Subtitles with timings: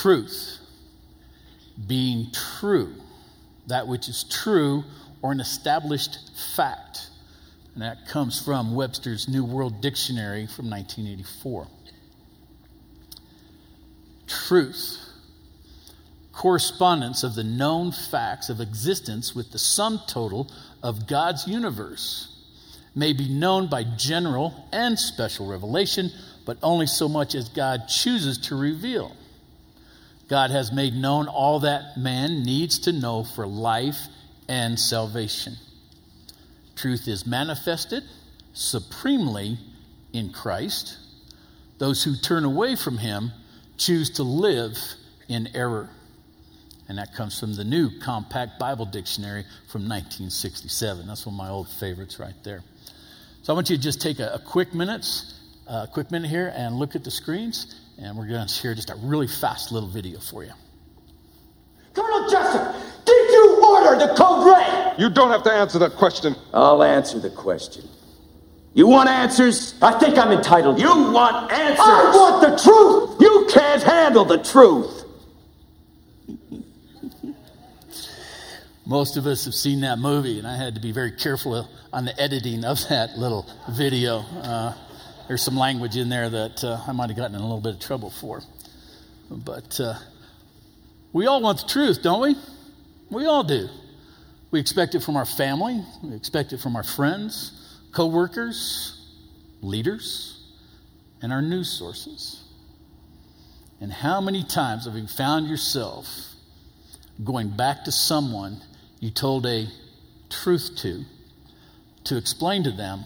[0.00, 0.58] truth,
[1.86, 2.94] being true,
[3.66, 4.84] that which is true
[5.22, 6.18] or an established
[6.56, 7.10] fact.
[7.74, 11.66] And that comes from Webster's New World Dictionary from 1984.
[14.26, 14.98] Truth,
[16.32, 20.50] correspondence of the known facts of existence with the sum total
[20.82, 22.36] of God's universe,
[22.94, 26.10] may be known by general and special revelation,
[26.46, 29.14] but only so much as God chooses to reveal.
[30.30, 33.98] God has made known all that man needs to know for life
[34.48, 35.56] and salvation.
[36.76, 38.04] Truth is manifested
[38.52, 39.58] supremely
[40.12, 40.98] in Christ.
[41.78, 43.32] Those who turn away from him
[43.76, 44.78] choose to live
[45.28, 45.90] in error.
[46.88, 51.08] And that comes from the new Compact Bible Dictionary from 1967.
[51.08, 52.62] That's one of my old favorites right there.
[53.42, 55.06] So I want you to just take a, a quick minute,
[55.66, 58.74] uh, a quick minute here and look at the screens, and we're going to share
[58.74, 60.52] just a really fast little video for you.
[61.94, 64.98] Colonel Jessep, did you order the code red?
[64.98, 66.34] You don't have to answer that question.
[66.54, 67.84] I'll answer the question.
[68.72, 69.74] You want answers?
[69.82, 70.78] I think I'm entitled.
[70.78, 71.78] You want answers?
[71.80, 73.20] I want the truth.
[73.20, 75.04] You can't handle the truth.
[78.86, 82.04] Most of us have seen that movie, and I had to be very careful on
[82.04, 84.18] the editing of that little video.
[84.42, 84.74] Uh,
[85.30, 87.74] there's some language in there that uh, I might have gotten in a little bit
[87.74, 88.42] of trouble for.
[89.30, 89.94] But uh,
[91.12, 92.34] we all want the truth, don't we?
[93.12, 93.68] We all do.
[94.50, 99.06] We expect it from our family, we expect it from our friends, coworkers,
[99.60, 100.42] leaders,
[101.22, 102.42] and our news sources.
[103.80, 106.08] And how many times have you found yourself
[107.22, 108.62] going back to someone
[108.98, 109.68] you told a
[110.28, 111.04] truth to,
[112.02, 113.04] to explain to them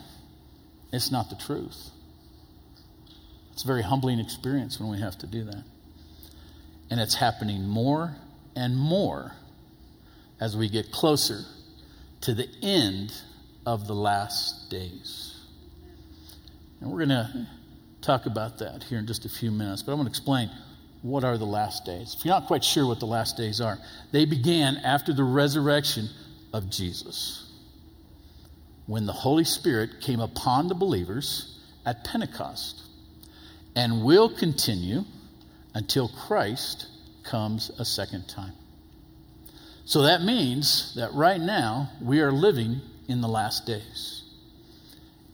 [0.91, 1.91] it's not the truth?
[3.55, 5.63] It's a very humbling experience when we have to do that.
[6.91, 8.17] And it's happening more
[8.57, 9.31] and more
[10.41, 11.43] as we get closer
[12.23, 13.13] to the end
[13.65, 15.41] of the last days.
[16.81, 17.47] And we're going to
[18.03, 20.51] talk about that here in just a few minutes, but I'm going to explain
[21.03, 22.17] what are the last days.
[22.19, 23.79] If you're not quite sure what the last days are,
[24.11, 26.09] they began after the resurrection
[26.53, 27.53] of Jesus,
[28.87, 32.83] when the Holy Spirit came upon the believers at Pentecost
[33.77, 35.05] and will continue
[35.75, 36.87] until Christ
[37.25, 38.53] comes a second time.
[39.85, 44.23] So that means that right now we are living in the last days.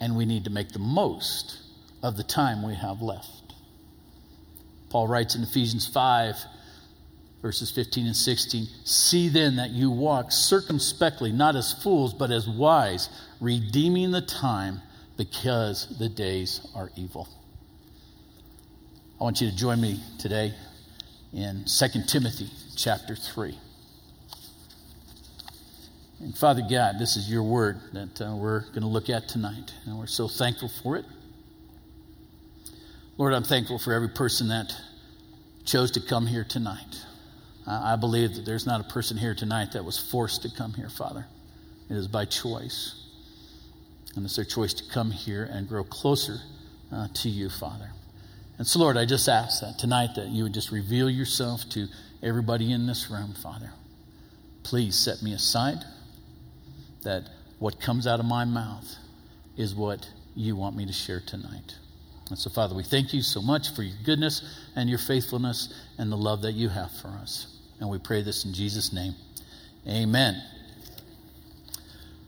[0.00, 1.58] And we need to make the most
[2.02, 3.54] of the time we have left.
[4.88, 6.36] Paul writes in Ephesians 5,
[7.42, 12.48] verses 15 and 16 See then that you walk circumspectly, not as fools, but as
[12.48, 13.08] wise,
[13.40, 14.80] redeeming the time
[15.16, 17.28] because the days are evil.
[19.20, 20.54] I want you to join me today
[21.34, 23.54] in 2 Timothy chapter 3.
[26.20, 29.74] And Father God, this is your word that uh, we're going to look at tonight,
[29.84, 31.04] and we're so thankful for it.
[33.18, 34.74] Lord, I'm thankful for every person that
[35.66, 37.04] chose to come here tonight.
[37.66, 40.88] I believe that there's not a person here tonight that was forced to come here,
[40.88, 41.26] Father.
[41.90, 43.04] It is by choice.
[44.16, 46.38] And it's their choice to come here and grow closer
[46.90, 47.90] uh, to you, Father.
[48.60, 51.86] And so, Lord, I just ask that tonight that you would just reveal yourself to
[52.22, 53.70] everybody in this room, Father.
[54.64, 55.78] Please set me aside
[57.02, 58.84] that what comes out of my mouth
[59.56, 61.74] is what you want me to share tonight.
[62.28, 64.42] And so, Father, we thank you so much for your goodness
[64.76, 67.56] and your faithfulness and the love that you have for us.
[67.80, 69.14] And we pray this in Jesus' name.
[69.88, 70.38] Amen.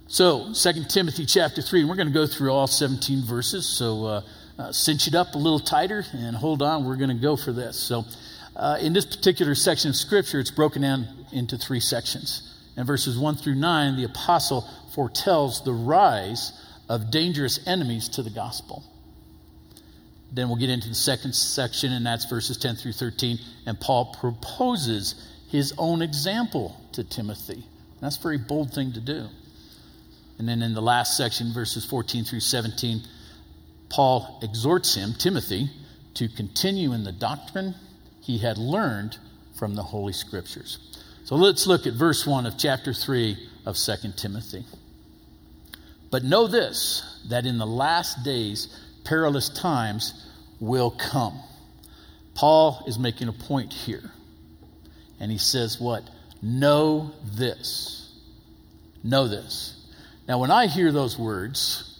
[0.06, 3.68] So, 2 Timothy chapter 3, and we're going to go through all 17 verses.
[3.68, 4.22] So, uh,
[4.58, 6.84] uh, cinch it up a little tighter and hold on.
[6.84, 7.78] We're going to go for this.
[7.78, 8.04] So,
[8.54, 12.48] uh, in this particular section of Scripture, it's broken down into three sections.
[12.76, 16.52] In verses 1 through 9, the apostle foretells the rise
[16.88, 18.84] of dangerous enemies to the gospel.
[20.32, 23.38] Then we'll get into the second section, and that's verses 10 through 13.
[23.66, 25.14] And Paul proposes
[25.48, 27.64] his own example to Timothy.
[28.00, 29.26] That's a very bold thing to do.
[30.38, 33.02] And then in the last section, verses 14 through 17,
[33.92, 35.70] Paul exhorts him, Timothy,
[36.14, 37.74] to continue in the doctrine
[38.22, 39.18] he had learned
[39.58, 40.78] from the Holy Scriptures.
[41.24, 43.36] So let's look at verse 1 of chapter 3
[43.66, 44.64] of 2 Timothy.
[46.10, 48.74] But know this, that in the last days
[49.04, 50.26] perilous times
[50.58, 51.38] will come.
[52.34, 54.10] Paul is making a point here.
[55.20, 56.08] And he says, What?
[56.40, 58.10] Know this.
[59.04, 59.78] Know this.
[60.26, 61.91] Now, when I hear those words,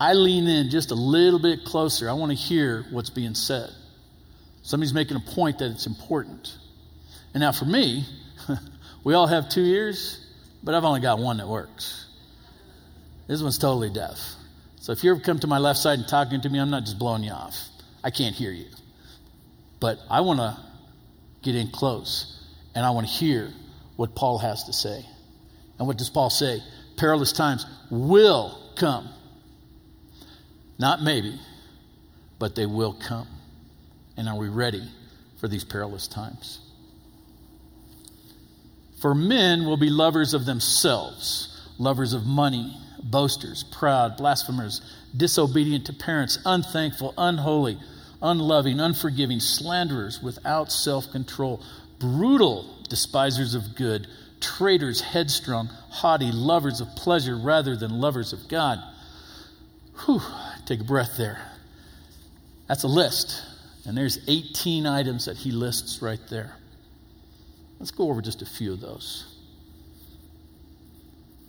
[0.00, 2.08] I lean in just a little bit closer.
[2.08, 3.70] I want to hear what's being said.
[4.62, 6.56] Somebody's making a point that it's important.
[7.34, 8.04] And now for me,
[9.04, 10.24] we all have two ears,
[10.62, 12.06] but I've only got one that works.
[13.26, 14.18] This one's totally deaf.
[14.80, 16.84] So if you ever come to my left side and talking to me, I'm not
[16.84, 17.56] just blowing you off.
[18.02, 18.66] I can't hear you.
[19.80, 20.56] But I want to
[21.42, 22.42] get in close
[22.74, 23.52] and I want to hear
[23.96, 25.04] what Paul has to say.
[25.78, 26.60] And what does Paul say?
[26.96, 29.08] Perilous times will come.
[30.78, 31.38] Not maybe,
[32.38, 33.28] but they will come.
[34.16, 34.88] And are we ready
[35.40, 36.60] for these perilous times?
[39.00, 44.80] For men will be lovers of themselves, lovers of money, boasters, proud, blasphemers,
[45.16, 47.78] disobedient to parents, unthankful, unholy,
[48.20, 51.62] unloving, unforgiving, slanderers, without self control,
[52.00, 54.08] brutal, despisers of good,
[54.40, 58.82] traitors, headstrong, haughty, lovers of pleasure rather than lovers of God.
[60.04, 60.22] Whew,
[60.68, 61.40] take a breath there.
[62.66, 63.42] That's a list.
[63.86, 66.52] And there's 18 items that he lists right there.
[67.78, 69.34] Let's go over just a few of those.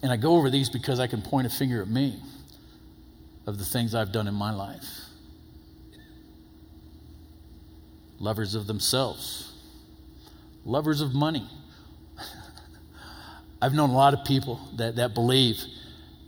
[0.02, 2.18] And I go over these because I can point a finger at me
[3.46, 4.88] of the things I've done in my life.
[8.20, 9.52] Lovers of themselves,
[10.66, 11.50] lovers of money.
[13.62, 15.58] I've known a lot of people that, that believe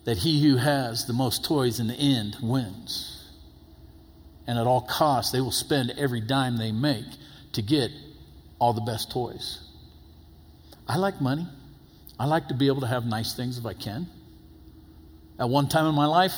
[0.03, 3.21] that he who has the most toys in the end wins
[4.47, 7.05] and at all costs, they will spend every dime they make
[7.53, 7.91] to get
[8.59, 9.59] all the best toys.
[10.87, 11.47] I like money.
[12.19, 14.07] I like to be able to have nice things if I can.
[15.39, 16.35] At one time in my life,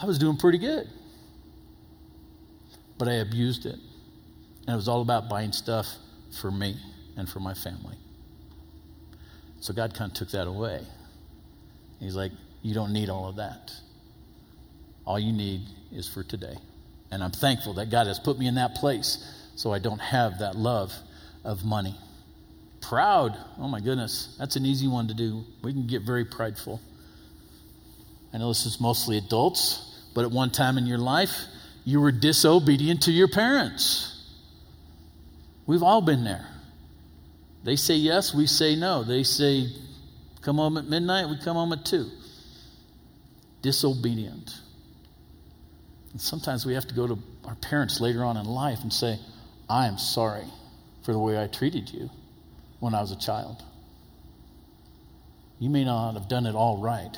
[0.00, 0.88] I was doing pretty good.
[2.98, 3.78] But I abused it.
[4.66, 5.88] And it was all about buying stuff
[6.40, 6.76] for me
[7.16, 7.96] and for my family.
[9.60, 10.82] So God kind of took that away.
[11.98, 13.72] He's like, You don't need all of that.
[15.04, 15.62] All you need
[15.92, 16.56] is for today.
[17.10, 19.18] And I'm thankful that God has put me in that place
[19.56, 20.92] so I don't have that love
[21.44, 21.98] of money.
[22.80, 25.44] Proud, oh my goodness, that's an easy one to do.
[25.62, 26.80] We can get very prideful.
[28.32, 31.32] I know this is mostly adults, but at one time in your life,
[31.84, 34.08] you were disobedient to your parents.
[35.66, 36.46] We've all been there.
[37.64, 39.04] They say yes, we say no.
[39.04, 39.68] They say
[40.40, 42.10] come home at midnight, we come home at 2.
[43.62, 44.52] Disobedient.
[46.12, 49.18] And sometimes we have to go to our parents later on in life and say,
[49.68, 50.44] I am sorry
[51.04, 52.10] for the way I treated you
[52.80, 53.62] when I was a child.
[55.58, 57.16] You may not have done it all right,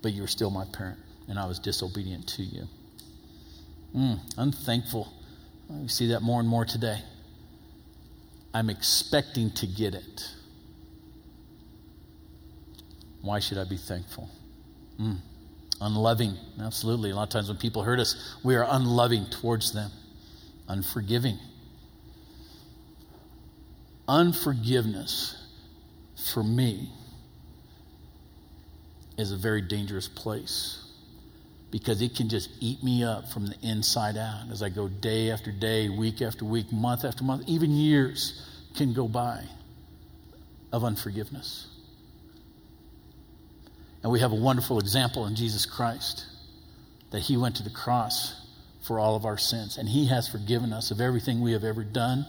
[0.00, 2.68] but you were still my parent, and I was disobedient to you.
[3.94, 5.12] Mm, unthankful.
[5.68, 7.02] We see that more and more today.
[8.54, 10.30] I'm expecting to get it.
[13.20, 14.30] Why should I be thankful?
[15.00, 15.18] Mm
[15.82, 16.36] unloving.
[16.60, 17.10] Absolutely.
[17.10, 19.90] A lot of times when people hurt us, we are unloving towards them,
[20.68, 21.38] unforgiving.
[24.08, 25.36] Unforgiveness,
[26.32, 26.90] for me,
[29.18, 30.78] is a very dangerous place
[31.70, 35.30] because it can just eat me up from the inside out as I go day
[35.30, 38.46] after day, week after week, month after month, even years
[38.76, 39.44] can go by
[40.70, 41.66] of unforgiveness.
[44.02, 46.26] And we have a wonderful example in Jesus Christ
[47.10, 48.34] that he went to the cross
[48.82, 49.78] for all of our sins.
[49.78, 52.26] And he has forgiven us of everything we have ever done.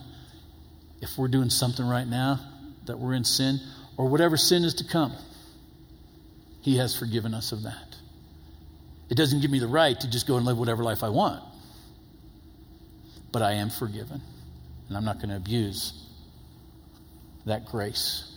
[1.02, 2.40] If we're doing something right now
[2.86, 3.60] that we're in sin,
[3.98, 5.14] or whatever sin is to come,
[6.62, 7.96] he has forgiven us of that.
[9.10, 11.44] It doesn't give me the right to just go and live whatever life I want.
[13.32, 14.22] But I am forgiven.
[14.88, 15.94] And I'm not going to abuse
[17.46, 18.33] that grace.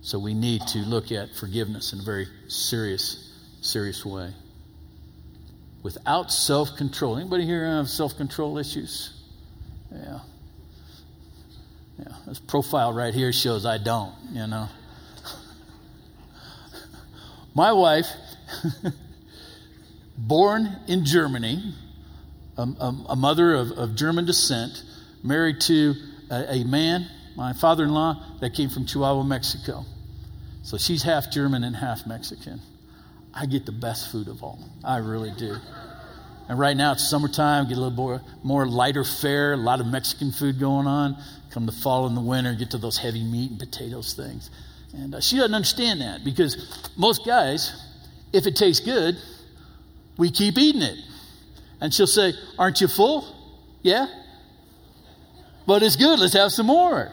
[0.00, 4.32] So we need to look at forgiveness in a very serious, serious way.
[5.82, 7.16] Without self control.
[7.16, 9.12] Anybody here have self control issues?
[9.92, 10.20] Yeah.
[11.98, 12.14] Yeah.
[12.26, 14.68] This profile right here shows I don't, you know.
[17.54, 18.06] My wife,
[20.18, 21.74] born in Germany,
[22.56, 24.84] a, a, a mother of, of, German descent,
[25.22, 25.94] married to
[26.30, 29.84] a, a man my father in law that came from Chihuahua, Mexico.
[30.64, 32.60] So she's half German and half Mexican.
[33.32, 34.58] I get the best food of all.
[34.82, 35.56] I really do.
[36.48, 39.86] And right now it's summertime, get a little more, more lighter fare, a lot of
[39.86, 41.16] Mexican food going on.
[41.52, 44.50] Come the fall and the winter, get to those heavy meat and potatoes things.
[44.92, 47.72] And uh, she doesn't understand that because most guys,
[48.32, 49.14] if it tastes good,
[50.16, 50.98] we keep eating it.
[51.80, 53.24] And she'll say, Aren't you full?
[53.82, 54.08] Yeah.
[55.68, 57.12] But it's good, let's have some more.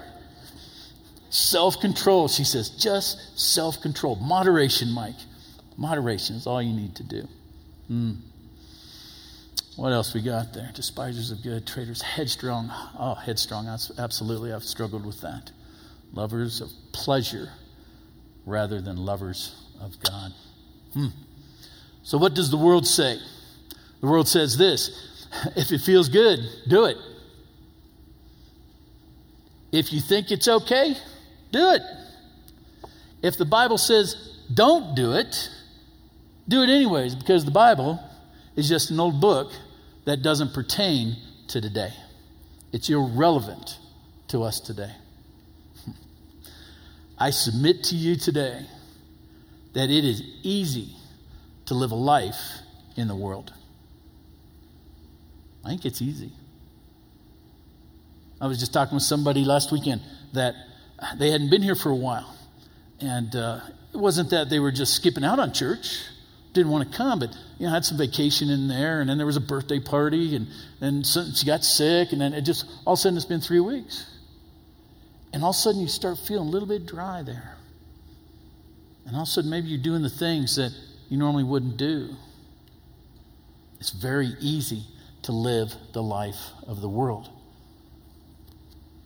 [1.36, 4.16] Self control, she says, just self control.
[4.16, 5.18] Moderation, Mike.
[5.76, 7.28] Moderation is all you need to do.
[7.92, 8.20] Mm.
[9.76, 10.72] What else we got there?
[10.74, 12.72] Despisers of good, traitors, headstrong.
[12.98, 13.68] Oh, headstrong.
[13.68, 15.52] Absolutely, I've struggled with that.
[16.14, 17.50] Lovers of pleasure
[18.46, 20.32] rather than lovers of God.
[20.94, 21.08] Hmm.
[22.04, 23.20] So, what does the world say?
[24.00, 24.90] The world says this
[25.58, 26.40] if it feels good,
[26.70, 26.96] do it.
[29.74, 30.96] If you think it's okay,
[31.56, 31.82] do it.
[33.22, 34.16] If the Bible says
[34.54, 35.50] don't do it,
[36.48, 38.00] do it anyways, because the Bible
[38.56, 39.52] is just an old book
[40.06, 41.16] that doesn't pertain
[41.48, 41.94] to today.
[42.72, 43.80] It's irrelevant
[44.28, 44.92] to us today.
[47.18, 48.66] I submit to you today
[49.74, 50.90] that it is easy
[51.68, 52.60] to live a life
[52.98, 53.54] in the world.
[55.64, 56.32] I think it's easy.
[58.40, 60.02] I was just talking with somebody last weekend
[60.34, 60.54] that
[61.18, 62.36] they hadn't been here for a while.
[63.00, 63.60] And uh,
[63.94, 66.00] it wasn't that they were just skipping out on church,
[66.54, 69.26] didn't want to come, but you know, had some vacation in there, and then there
[69.26, 70.48] was a birthday party, and
[70.80, 73.60] then she got sick, and then it just all of a sudden it's been three
[73.60, 74.10] weeks.
[75.34, 77.58] And all of a sudden you start feeling a little bit dry there.
[79.06, 80.72] And all of a sudden maybe you're doing the things that
[81.10, 82.16] you normally wouldn't do.
[83.80, 84.84] It's very easy
[85.24, 87.30] to live the life of the world.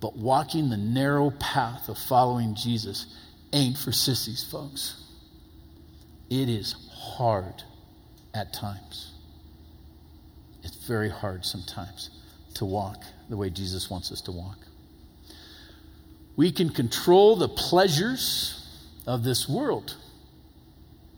[0.01, 3.05] But walking the narrow path of following Jesus
[3.51, 5.03] ain't for sissies, folks.
[6.29, 7.63] It is hard
[8.33, 9.13] at times.
[10.63, 12.11] It's very hard sometimes
[12.55, 14.57] to walk the way Jesus wants us to walk.
[16.35, 18.55] We can control the pleasures
[19.05, 19.97] of this world.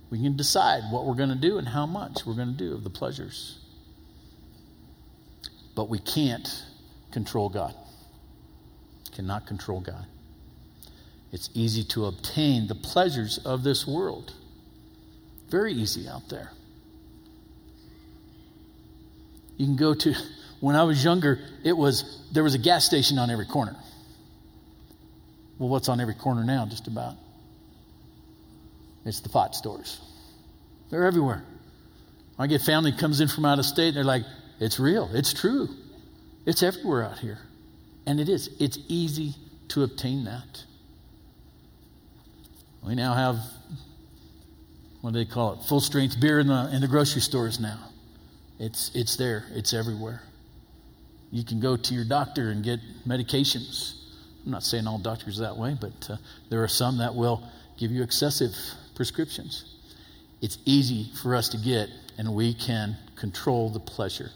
[0.10, 2.74] We can decide what we're going to do and how much we're going to do
[2.74, 3.60] of the pleasures.
[5.76, 6.64] But we can't
[7.12, 7.76] control God.
[9.14, 10.06] Cannot control God.
[11.32, 14.34] It's easy to obtain the pleasures of this world.
[15.50, 16.52] Very easy out there.
[19.58, 20.14] You can go to,
[20.60, 23.76] when I was younger, it was, there was a gas station on every corner.
[25.60, 27.16] Well, what's on every corner now, just about?
[29.06, 30.00] It's the pot stores.
[30.90, 31.44] They're everywhere.
[32.40, 34.24] I get family comes in from out of state, and they're like,
[34.60, 35.70] it's real, it's true.
[36.46, 37.40] It's everywhere out here.
[38.06, 38.50] And it is.
[38.60, 39.36] It's easy
[39.70, 40.64] to obtain that.
[42.84, 43.38] We now have
[45.02, 45.66] what do they call it?
[45.68, 47.80] Full strength beer in the in the grocery stores now.
[48.60, 49.46] It's it's there.
[49.54, 50.22] It's everywhere.
[51.32, 53.96] You can go to your doctor and get medications.
[54.46, 56.18] I'm not saying all doctors that way, but uh,
[56.50, 57.44] there are some that will
[57.78, 58.52] give you excessive
[58.96, 59.66] prescriptions.
[60.42, 64.32] It's easy for us to get, and we can control the pleasure.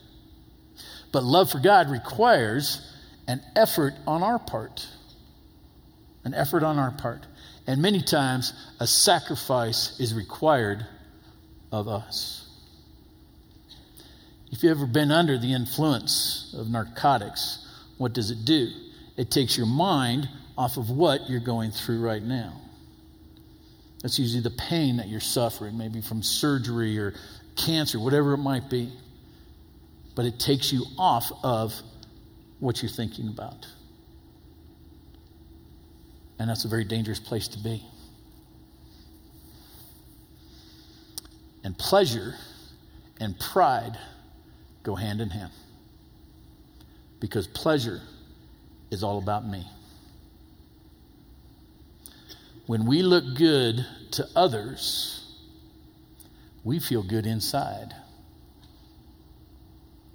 [1.11, 2.91] But love for God requires
[3.27, 4.87] an effort on our part.
[6.23, 7.25] An effort on our part.
[7.67, 10.85] And many times, a sacrifice is required
[11.71, 12.47] of us.
[14.51, 17.67] If you've ever been under the influence of narcotics,
[17.97, 18.69] what does it do?
[19.17, 22.61] It takes your mind off of what you're going through right now.
[24.01, 27.15] That's usually the pain that you're suffering, maybe from surgery or
[27.55, 28.91] cancer, whatever it might be.
[30.15, 31.73] But it takes you off of
[32.65, 33.67] what you're thinking about.
[36.39, 37.83] And that's a very dangerous place to be.
[41.63, 42.33] And pleasure
[43.19, 43.97] and pride
[44.81, 45.51] go hand in hand.
[47.19, 48.01] Because pleasure
[48.89, 49.65] is all about me.
[52.65, 55.35] When we look good to others,
[56.63, 57.93] we feel good inside.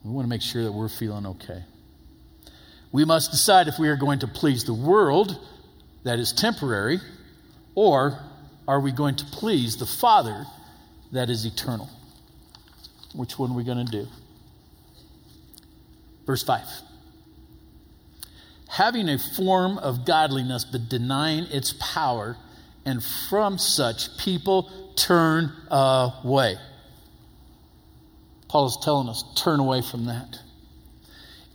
[0.02, 1.62] We want to make sure that we're feeling okay.
[2.92, 5.38] We must decide if we are going to please the world
[6.02, 6.98] that is temporary,
[7.74, 8.18] or
[8.66, 10.44] are we going to please the Father
[11.12, 11.88] that is eternal?
[13.14, 14.06] Which one are we going to do?
[16.26, 16.64] Verse 5
[18.68, 22.36] Having a form of godliness, but denying its power,
[22.84, 26.56] and from such people turn away.
[28.48, 30.38] Paul is telling us turn away from that.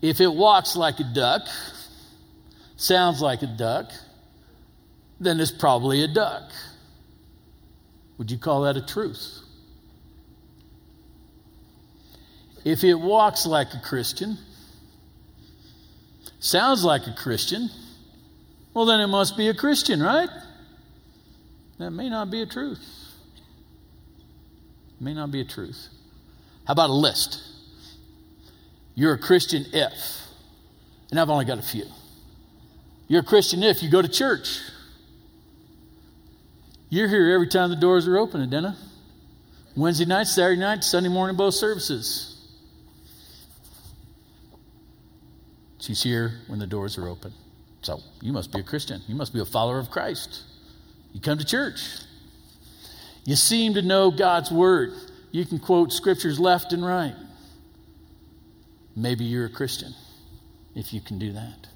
[0.05, 1.47] If it walks like a duck,
[2.77, 3.91] sounds like a duck,
[5.19, 6.51] then it's probably a duck.
[8.19, 9.39] Would you call that a truth?
[12.63, 14.38] If it walks like a Christian,
[16.39, 17.71] sounds like a Christian,
[18.75, 20.29] well, then it must be a Christian, right?
[21.79, 22.85] That may not be a truth.
[25.00, 25.88] May not be a truth.
[26.67, 27.54] How about a list?
[28.95, 29.93] You're a Christian if,
[31.11, 31.85] and I've only got a few.
[33.07, 34.61] You're a Christian if you go to church.
[36.89, 38.75] You're here every time the doors are open, Adena.
[39.75, 42.31] Wednesday night, Saturday night, Sunday morning, both services.
[45.79, 47.33] She's here when the doors are open.
[47.81, 49.01] So you must be a Christian.
[49.07, 50.41] You must be a follower of Christ.
[51.13, 51.81] You come to church.
[53.25, 54.93] You seem to know God's word.
[55.31, 57.13] You can quote scriptures left and right.
[58.95, 59.93] Maybe you're a Christian
[60.75, 61.67] if you can do that.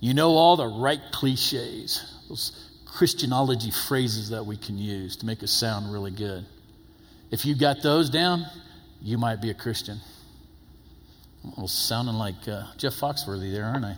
[0.00, 5.42] You know all the right cliches, those Christianology phrases that we can use to make
[5.42, 6.44] us sound really good.
[7.30, 8.46] If you got those down,
[9.00, 9.98] you might be a Christian.
[11.56, 13.96] I'm sounding like uh, Jeff Foxworthy there, aren't I?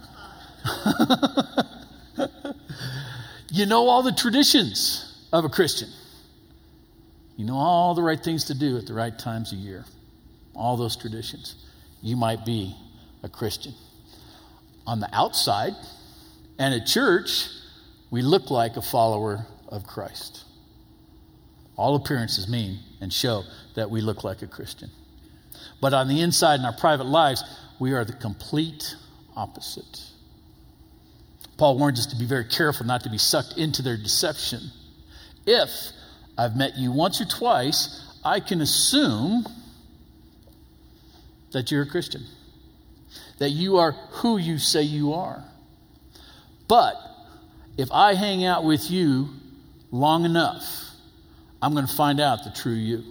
[3.51, 5.89] you know all the traditions of a Christian.
[7.37, 9.85] You know all the right things to do at the right times of year.
[10.59, 11.55] All those traditions.
[12.03, 12.77] You might be
[13.23, 13.75] a Christian.
[14.87, 15.75] On the outside
[16.59, 17.49] and at church,
[18.11, 20.45] we look like a follower of Christ.
[21.77, 23.45] All appearances mean and show
[23.77, 24.91] that we look like a Christian.
[25.81, 27.45] But on the inside in our private lives,
[27.79, 28.97] we are the complete
[29.37, 30.03] opposite.
[31.57, 34.61] Paul warns us to be very careful not to be sucked into their deception.
[35.47, 35.71] If
[36.37, 39.45] I've met you once or twice, I can assume
[41.53, 42.25] that you're a Christian,
[43.39, 45.43] that you are who you say you are.
[46.69, 46.95] But
[47.77, 49.29] if I hang out with you
[49.91, 50.65] long enough,
[51.63, 53.03] I'm going to find out the true you.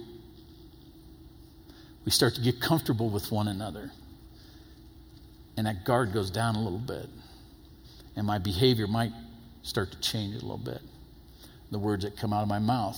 [2.04, 3.90] We start to get comfortable with one another.
[5.56, 7.06] And that guard goes down a little bit.
[8.16, 9.12] And my behavior might
[9.62, 10.80] start to change a little bit.
[11.70, 12.96] The words that come out of my mouth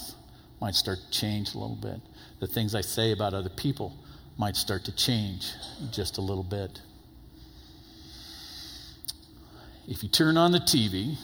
[0.61, 2.01] might start to change a little bit.
[2.39, 3.97] The things I say about other people
[4.37, 5.53] might start to change
[5.91, 6.81] just a little bit.
[9.87, 11.17] If you turn on the TV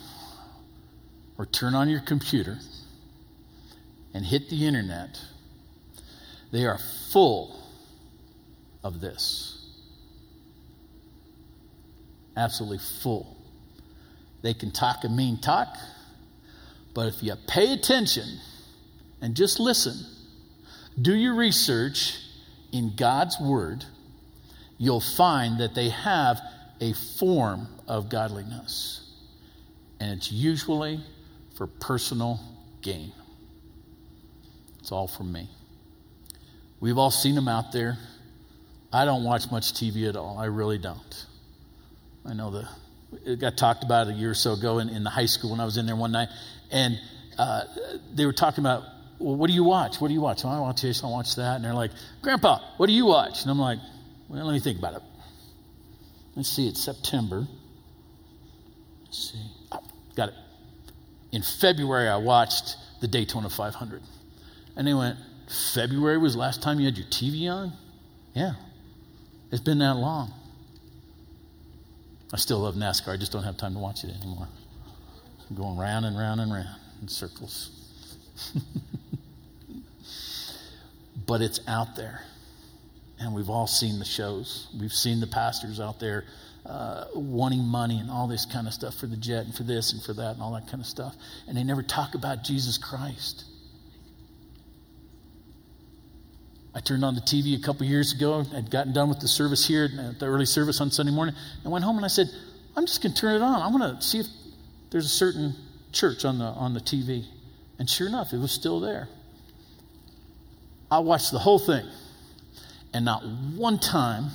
[1.39, 2.59] or turn on your computer
[4.13, 5.21] and hit the internet,
[6.51, 6.79] they are
[7.11, 7.57] full
[8.83, 9.65] of this.
[12.37, 13.37] Absolutely full.
[14.43, 15.69] They can talk a mean talk,
[16.95, 18.39] but if you pay attention
[19.21, 19.95] and just listen,
[21.01, 22.19] do your research
[22.73, 23.85] in God's Word,
[24.79, 26.41] you'll find that they have
[26.81, 29.03] a form of godliness.
[30.01, 31.01] And it's usually
[31.57, 32.41] for personal
[32.83, 33.13] gain.
[34.81, 35.49] It's all from me.
[36.81, 37.97] We've all seen them out there.
[38.93, 40.39] I don't watch much TV at all.
[40.39, 41.27] I really don't.
[42.25, 42.69] I know the
[43.25, 45.61] it got talked about a year or so ago in, in the high school when
[45.61, 46.29] I was in there one night,
[46.71, 46.99] and
[47.39, 47.63] uh,
[48.15, 48.83] they were talking about,
[49.19, 50.01] well, what do you watch?
[50.01, 50.45] What do you watch?
[50.45, 51.91] Well, I watch this, I watch that, and they're like,
[52.23, 53.43] Grandpa, what do you watch?
[53.43, 53.79] And I'm like,
[54.29, 55.03] well, let me think about it.
[56.35, 57.47] Let's see, it's September.
[59.05, 59.83] Let's see, oh,
[60.15, 60.35] got it.
[61.33, 64.03] In February, I watched the Daytona 500,
[64.77, 65.19] and they went,
[65.75, 67.73] February was the last time you had your TV on?
[68.35, 68.53] Yeah,
[69.51, 70.33] it's been that long.
[72.33, 73.15] I still love NASCAR.
[73.15, 74.49] I just don't have time to watch it anymore.
[75.49, 76.69] I'm going round and round and round
[77.01, 77.71] in circles.
[81.27, 82.23] but it's out there.
[83.19, 84.69] And we've all seen the shows.
[84.79, 86.25] We've seen the pastors out there
[86.67, 89.93] uh, wanting money and all this kind of stuff for the jet and for this
[89.93, 91.15] and for that and all that kind of stuff.
[91.47, 93.45] And they never talk about Jesus Christ.
[96.75, 98.45] I turned on the TV a couple years ago.
[98.55, 101.73] I'd gotten done with the service here at the early service on Sunday morning and
[101.73, 102.27] went home and I said,
[102.77, 103.63] I'm just going to turn it on.
[103.63, 104.27] I want to see if
[104.91, 105.55] there's a certain
[105.93, 107.25] church on the, on the TV.
[107.79, 109.09] And sure enough, it was still there.
[110.91, 111.87] I watched the whole thing.
[112.93, 113.23] And not
[113.57, 114.31] one time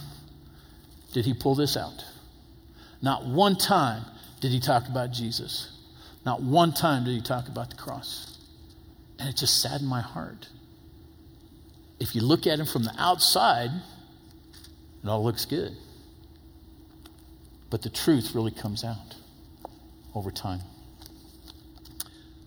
[1.13, 2.05] did he pull this out.
[3.01, 4.05] Not one time
[4.39, 5.77] did he talk about Jesus.
[6.25, 8.37] Not one time did he talk about the cross.
[9.17, 10.47] And it just saddened my heart
[12.01, 13.69] if you look at him from the outside,
[15.03, 15.77] it all looks good.
[17.69, 19.15] But the truth really comes out
[20.15, 20.61] over time.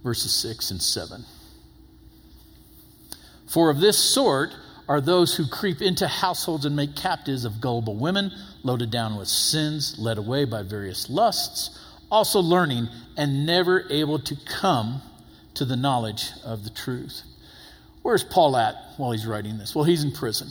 [0.02, 1.24] Verses 6 and 7.
[3.46, 4.50] For of this sort
[4.88, 9.28] are those who creep into households and make captives of gullible women, loaded down with
[9.28, 11.78] sins, led away by various lusts,
[12.10, 15.00] also learning and never able to come
[15.54, 17.22] to the knowledge of the truth.
[18.02, 19.74] Where's Paul at while he's writing this?
[19.74, 20.48] Well, he's in prison.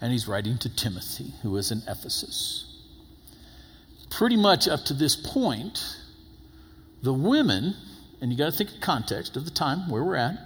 [0.00, 2.64] And he's writing to Timothy, who is in Ephesus.
[4.10, 5.80] Pretty much up to this point,
[7.02, 7.74] the women,
[8.20, 10.36] and you got to think of context of the time where we're at,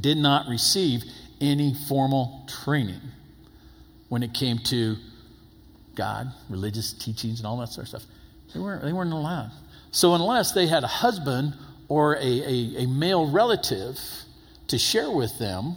[0.00, 1.02] did not receive
[1.40, 3.00] any formal training
[4.08, 4.96] when it came to
[5.94, 8.04] God, religious teachings, and all that sort of stuff.
[8.52, 9.50] They weren't, they weren't allowed.
[9.90, 11.54] So, unless they had a husband
[11.88, 13.98] or a, a, a male relative
[14.68, 15.76] to share with them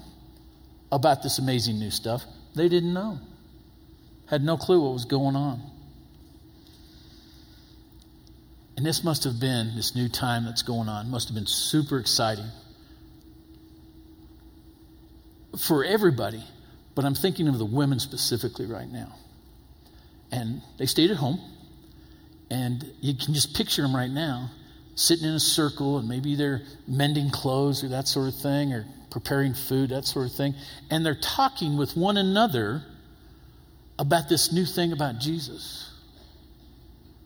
[0.91, 2.23] about this amazing new stuff
[2.56, 3.19] they didn't know.
[4.25, 5.62] had no clue what was going on.
[8.75, 11.97] And this must have been, this new time that's going on, must have been super
[11.97, 12.45] exciting
[15.60, 16.43] for everybody.
[16.96, 19.13] But I'm thinking of the women specifically right now.
[20.32, 21.39] And they stayed at home.
[22.50, 24.50] And you can just picture them right now
[24.96, 28.84] sitting in a circle, and maybe they're mending clothes or that sort of thing, or
[29.12, 30.56] preparing food, that sort of thing.
[30.89, 32.84] And they're talking with one another
[34.00, 35.91] about this new thing about Jesus.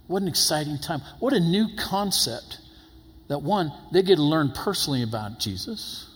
[0.08, 1.02] What an exciting time.
[1.20, 2.60] What a new concept
[3.30, 6.10] that one, they get to learn personally about Jesus.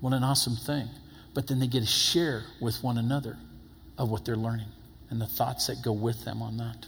[0.00, 0.88] What an awesome thing.
[1.34, 3.36] But then they get to share with one another
[3.96, 4.68] of what they're learning
[5.10, 6.86] and the thoughts that go with them on that.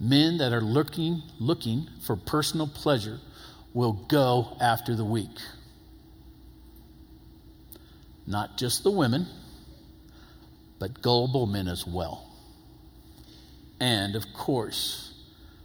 [0.00, 3.20] Men that are looking, looking for personal pleasure
[3.72, 5.38] will go after the weak.
[8.26, 9.26] Not just the women
[10.78, 12.28] but gullible men as well.
[13.80, 15.14] And of course,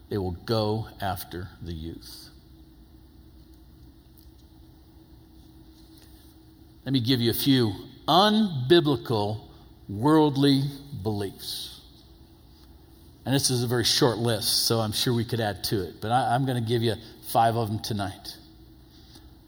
[0.09, 2.28] they will go after the youth.
[6.89, 7.71] Let me give you a few
[8.07, 9.41] unbiblical
[9.87, 10.63] worldly
[11.03, 11.81] beliefs.
[13.27, 16.01] And this is a very short list, so I'm sure we could add to it.
[16.01, 16.95] But I, am going to give you
[17.31, 18.35] five of them tonight.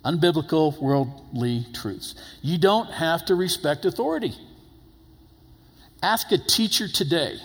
[0.05, 2.13] Unbiblical worldly truths.
[2.43, 4.35] You don't have to respect authority.
[6.03, 7.37] Ask a teacher today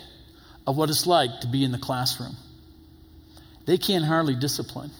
[0.67, 2.35] of what it's like to be in the classroom.
[3.65, 4.91] They can't hardly discipline.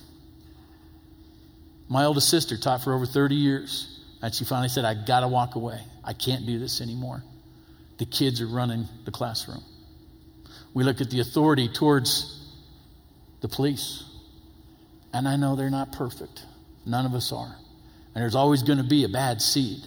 [1.87, 3.96] My oldest sister taught for over 30 years,
[4.27, 5.79] and she finally said, I got to walk away.
[6.03, 7.23] I can't do this anymore.
[7.97, 9.63] The kids are running the classroom.
[10.73, 12.45] We look at the authority towards
[13.39, 14.03] the police,
[15.13, 16.43] and I know they're not perfect.
[16.85, 17.55] None of us are.
[18.13, 19.79] And there's always going to be a bad seed.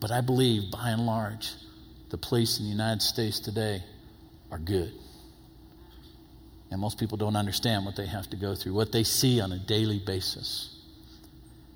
[0.00, 1.52] But I believe, by and large,
[2.10, 3.84] the police in the United States today
[4.50, 4.90] are good.
[6.72, 9.52] And most people don't understand what they have to go through, what they see on
[9.52, 10.75] a daily basis.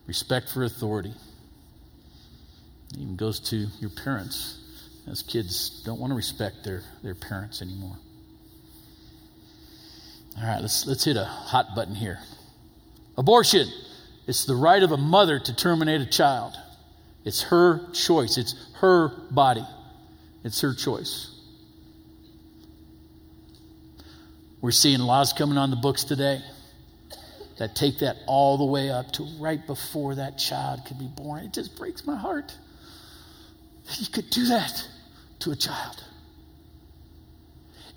[0.07, 1.15] Respect for authority.
[2.93, 4.59] It even goes to your parents,
[5.09, 7.97] as kids don't want to respect their, their parents anymore.
[10.37, 12.19] All right, let's, let's hit a hot button here.
[13.17, 13.69] Abortion.
[14.27, 16.57] It's the right of a mother to terminate a child.
[17.25, 19.67] It's her choice, it's her body.
[20.43, 21.37] It's her choice.
[24.61, 26.43] We're seeing laws coming on the books today
[27.61, 31.45] that take that all the way up to right before that child could be born.
[31.45, 32.57] It just breaks my heart.
[33.85, 34.89] that You could do that
[35.41, 36.03] to a child.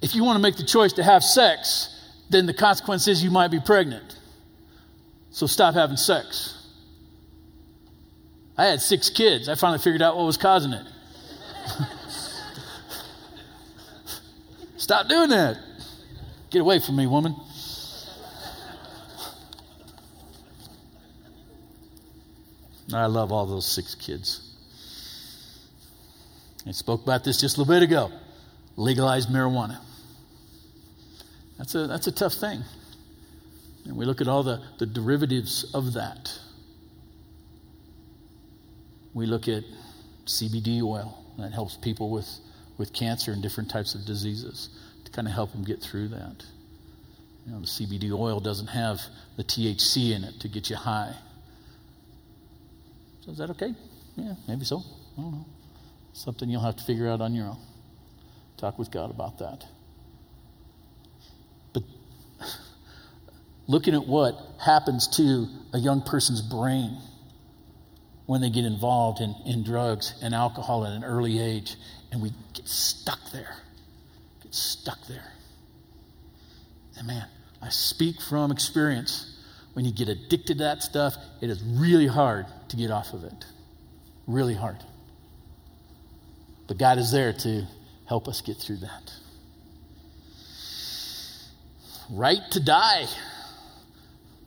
[0.01, 1.89] If you want to make the choice to have sex,
[2.29, 4.19] then the consequence is you might be pregnant.
[5.31, 6.67] So stop having sex.
[8.57, 9.47] I had six kids.
[9.47, 10.85] I finally figured out what was causing it.
[14.75, 15.57] Stop doing that.
[16.51, 17.33] Get away from me, woman.
[22.91, 24.49] I love all those six kids.
[26.65, 28.11] I spoke about this just a little bit ago.
[28.75, 29.79] Legalized marijuana.
[31.57, 32.63] That's a, that's a tough thing.
[33.85, 36.31] And we look at all the, the derivatives of that.
[39.13, 39.63] We look at
[40.25, 42.27] CBD oil that helps people with
[42.77, 44.69] with cancer and different types of diseases
[45.05, 46.45] to kind of help them get through that.
[47.45, 49.01] You know, the CBD oil doesn't have
[49.37, 51.13] the THC in it to get you high.
[53.23, 53.73] So is that okay?
[54.17, 54.83] Yeah, maybe so.
[55.17, 55.45] I don't know.
[56.11, 57.57] Something you'll have to figure out on your own.
[58.57, 59.65] Talk with God about that.
[61.71, 61.83] But
[63.67, 66.97] looking at what happens to a young person's brain
[68.25, 71.75] when they get involved in, in drugs and alcohol at an early age
[72.11, 73.55] and we get stuck there.
[74.41, 75.31] Get stuck there.
[76.97, 77.27] And man,
[77.61, 79.32] I speak from experience.
[79.73, 83.23] When you get addicted to that stuff, it is really hard to get off of
[83.23, 83.45] it.
[84.27, 84.77] Really hard.
[86.67, 87.67] But God is there to
[88.05, 89.13] help us get through that.
[92.09, 93.07] Right to die.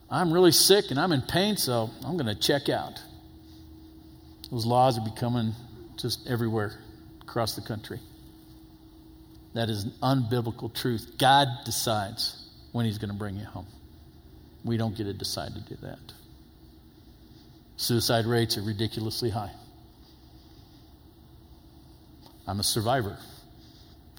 [0.09, 3.01] I'm really sick and I'm in pain, so I'm going to check out.
[4.49, 5.53] Those laws are becoming
[5.97, 6.79] just everywhere
[7.21, 7.99] across the country.
[9.53, 11.15] That is an unbiblical truth.
[11.17, 13.67] God decides when He's going to bring you home.
[14.67, 15.99] We don't get to decide to do that.
[17.77, 19.51] Suicide rates are ridiculously high.
[22.45, 23.17] I'm a survivor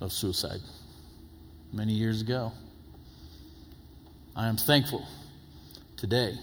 [0.00, 0.60] of suicide
[1.72, 2.52] many years ago.
[4.34, 5.06] I am thankful
[5.96, 6.34] today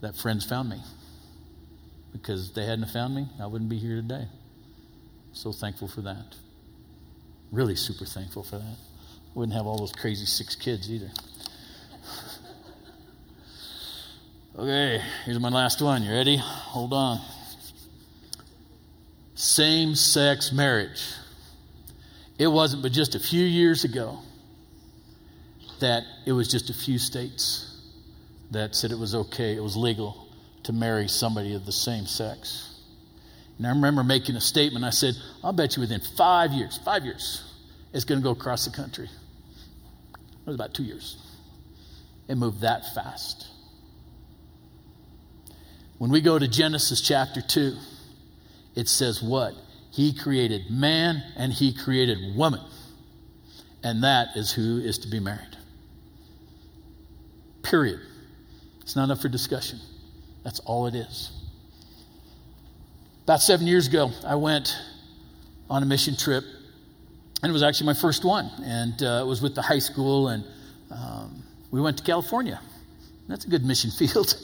[0.00, 0.82] that friends found me
[2.12, 4.26] because if they hadn't found me, I wouldn't be here today.
[5.32, 6.34] So thankful for that.
[7.50, 8.76] Really super thankful for that.
[9.34, 11.10] Wouldn't have all those crazy six kids either.
[14.54, 16.02] Okay, here's my last one.
[16.02, 16.36] You ready?
[16.36, 17.18] Hold on.
[19.34, 21.02] Same sex marriage.
[22.38, 24.18] It wasn't but just a few years ago
[25.80, 27.80] that it was just a few states
[28.50, 30.28] that said it was okay, it was legal
[30.64, 32.78] to marry somebody of the same sex.
[33.56, 34.84] And I remember making a statement.
[34.84, 37.42] I said, I'll bet you within five years, five years,
[37.94, 39.06] it's going to go across the country.
[39.06, 41.16] It was about two years.
[42.28, 43.46] It moved that fast.
[46.02, 47.76] When we go to Genesis chapter 2,
[48.74, 49.54] it says what?
[49.92, 52.58] He created man and he created woman.
[53.84, 55.56] And that is who is to be married.
[57.62, 58.00] Period.
[58.80, 59.78] It's not up for discussion.
[60.42, 61.30] That's all it is.
[63.22, 64.76] About seven years ago, I went
[65.70, 66.42] on a mission trip,
[67.44, 68.50] and it was actually my first one.
[68.64, 70.44] And uh, it was with the high school, and
[70.90, 72.60] um, we went to California.
[73.28, 74.34] That's a good mission field.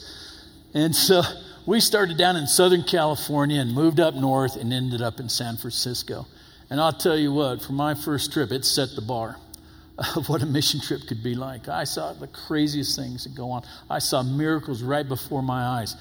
[0.73, 1.21] And so
[1.69, 5.55] we started down in Southern California and moved up north and ended up in San
[5.55, 6.25] Francisco.
[6.67, 9.37] And I'll tell you what, for my first trip, it set the bar
[10.15, 11.69] of what a mission trip could be like.
[11.69, 13.61] I saw the craziest things that go on.
[13.87, 15.95] I saw miracles right before my eyes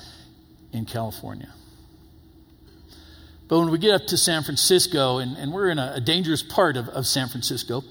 [0.72, 1.52] in California.
[3.46, 6.42] But when we get up to San Francisco, and, and we're in a, a, dangerous
[6.42, 7.82] part of, of San Francisco,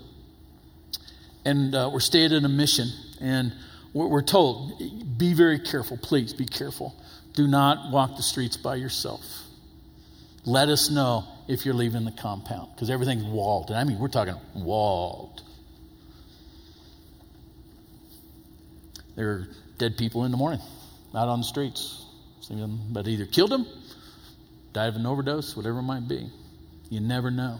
[1.45, 2.87] and uh, we're staying in a mission,
[3.21, 3.53] and
[3.93, 4.81] we're, we're told,
[5.19, 6.95] be very careful, please be careful.
[7.37, 9.21] Do not walk the streets by yourself.
[10.43, 13.69] Let us know if you're leaving the compound, because everything's walled.
[13.69, 15.43] And I mean, we're talking walled.
[19.15, 19.47] There are
[19.77, 20.61] dead people in the morning
[21.13, 22.05] out on the streets.
[22.49, 23.67] But either killed them,
[24.73, 26.31] died of an overdose, whatever it might be.
[26.89, 27.59] You never know.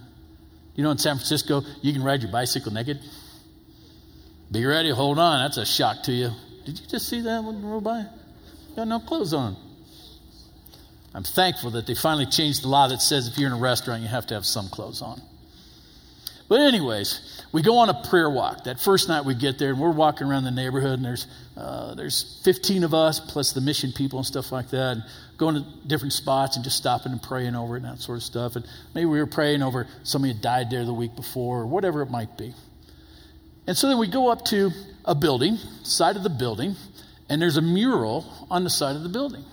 [0.76, 3.00] You know, in San Francisco, you can ride your bicycle naked.
[4.52, 5.44] Be ready, hold on.
[5.46, 6.32] That's a shock to you.
[6.66, 8.08] Did you just see that one roll by?
[8.76, 9.56] Got no clothes on.
[11.14, 14.02] I'm thankful that they finally changed the law that says if you're in a restaurant,
[14.02, 15.22] you have to have some clothes on.
[16.50, 18.64] But, anyways, we go on a prayer walk.
[18.66, 21.94] That first night we get there, and we're walking around the neighborhood, and there's, uh,
[21.96, 25.04] there's 15 of us, plus the mission people and stuff like that, and
[25.38, 28.24] going to different spots and just stopping and praying over it and that sort of
[28.24, 28.56] stuff.
[28.56, 28.66] And
[28.96, 32.10] maybe we were praying over somebody had died there the week before, or whatever it
[32.10, 32.54] might be.
[33.68, 34.72] And so then we go up to
[35.04, 36.76] a building, side of the building,
[37.30, 39.44] and there's a mural on the side of the building.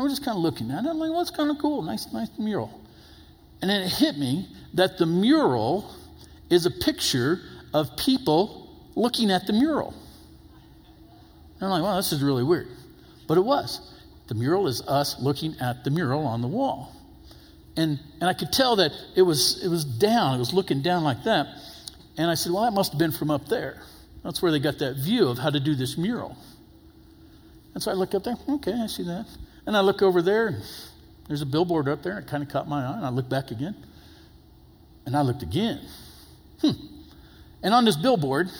[0.00, 0.88] And we're just kind of looking at it.
[0.88, 1.82] I'm like, well, it's kind of cool.
[1.82, 2.80] Nice, nice mural.
[3.60, 5.94] And then it hit me that the mural
[6.48, 7.38] is a picture
[7.74, 9.92] of people looking at the mural.
[11.56, 12.68] And I'm like, well, this is really weird.
[13.28, 13.92] But it was.
[14.28, 16.96] The mural is us looking at the mural on the wall.
[17.76, 21.04] And, and I could tell that it was, it was down, it was looking down
[21.04, 21.46] like that.
[22.16, 23.82] And I said, well, that must have been from up there.
[24.24, 26.38] That's where they got that view of how to do this mural.
[27.74, 29.26] And so I look up there, okay, I see that.
[29.70, 30.64] And I look over there, and
[31.28, 32.18] there's a billboard up there.
[32.18, 33.76] It kind of caught my eye, and I look back again.
[35.06, 35.78] And I looked again.
[36.60, 36.72] Hmm.
[37.62, 38.50] And on this billboard,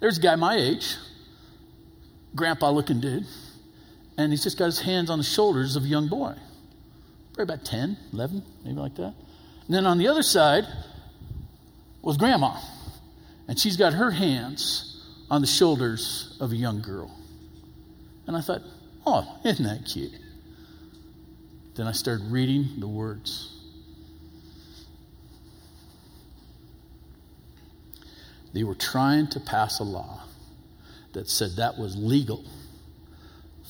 [0.00, 0.96] there's a guy my age,
[2.34, 3.26] grandpa looking dude,
[4.16, 6.34] and he's just got his hands on the shoulders of a young boy.
[7.34, 9.12] Probably about 10, 11, maybe like that.
[9.66, 10.64] And then on the other side
[12.00, 12.58] was grandma,
[13.48, 17.14] and she's got her hands on the shoulders of a young girl.
[18.26, 18.62] And I thought,
[19.06, 20.12] oh, isn't that cute?
[21.78, 23.54] Then I started reading the words.
[28.52, 30.24] They were trying to pass a law
[31.12, 32.44] that said that was legal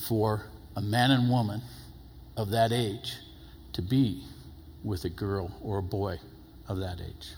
[0.07, 0.41] for
[0.75, 1.61] a man and woman
[2.35, 3.13] of that age
[3.73, 4.23] to be
[4.83, 6.19] with a girl or a boy
[6.67, 7.35] of that age.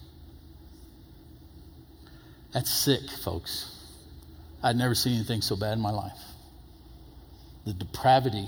[2.53, 3.77] That's sick, folks.
[4.63, 6.19] I'd never seen anything so bad in my life.
[7.65, 8.47] The depravity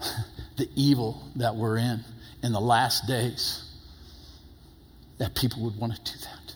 [0.56, 2.04] the evil that we're in
[2.42, 3.64] in the last days,
[5.18, 6.54] that people would want to do that.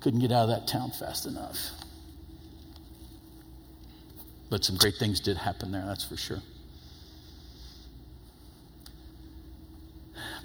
[0.00, 1.58] Couldn't get out of that town fast enough.
[4.48, 6.40] But some great things did happen there, that's for sure.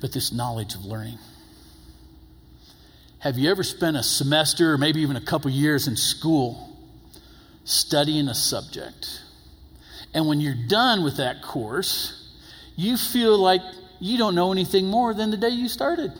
[0.01, 1.19] But this knowledge of learning.
[3.19, 6.70] Have you ever spent a semester or maybe even a couple years in school
[7.63, 9.21] studying a subject?
[10.13, 12.29] And when you're done with that course,
[12.75, 13.61] you feel like
[13.99, 16.11] you don't know anything more than the day you started.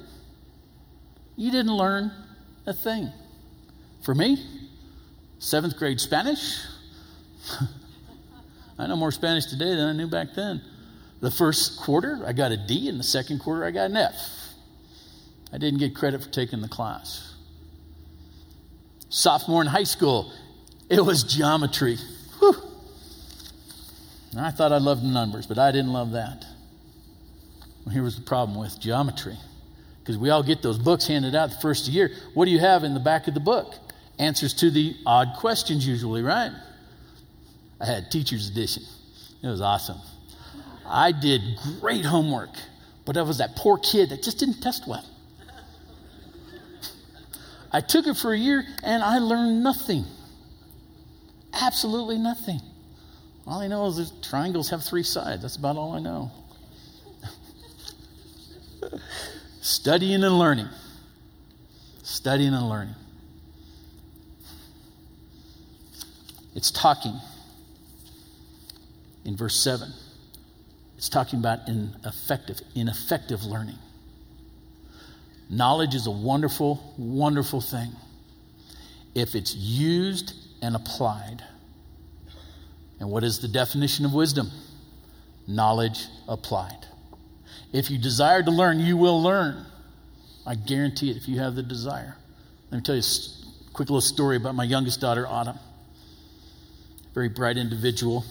[1.36, 2.12] You didn't learn
[2.66, 3.10] a thing.
[4.04, 4.38] For me,
[5.40, 6.60] seventh grade Spanish,
[8.78, 10.62] I know more Spanish today than I knew back then.
[11.20, 14.16] The first quarter, I got a D, and the second quarter, I got an F.
[15.54, 17.36] I didn't get credit for taking the class.
[19.10, 20.32] Sophomore in high school,
[20.92, 21.98] it was geometry.
[22.40, 22.56] Whew.
[24.38, 26.46] I thought I loved numbers, but I didn't love that.
[27.86, 29.38] Well, here was the problem with geometry.
[30.00, 32.12] Because we all get those books handed out the first year.
[32.34, 33.76] What do you have in the back of the book?
[34.20, 36.52] Answers to the odd questions, usually, right?
[37.80, 38.84] I had teacher's edition.
[39.42, 39.98] It was awesome.
[40.86, 41.42] I did
[41.80, 42.50] great homework,
[43.06, 45.06] but I was that poor kid that just didn't test well.
[47.72, 50.06] I took it for a year and I learned nothing.
[51.54, 52.62] Absolutely nothing.
[53.46, 55.42] All I know is that triangles have three sides.
[55.42, 56.32] That's about all I know.
[59.62, 60.70] Studying and learning.
[62.04, 62.96] Studying and learning.
[66.56, 67.20] It's talking
[69.26, 69.92] in verse 7.
[70.98, 73.78] It's talking about ineffective, ineffective learning.
[75.50, 77.92] Knowledge is a wonderful, wonderful thing
[79.14, 81.44] if it's used and applied.
[83.00, 84.50] And what is the definition of wisdom?
[85.48, 86.86] Knowledge applied.
[87.74, 89.66] If you desire to learn, you will learn.
[90.46, 92.16] I guarantee it if you have the desire.
[92.70, 95.58] Let me tell you a quick little story about my youngest daughter, Autumn.
[97.14, 98.24] Very bright individual.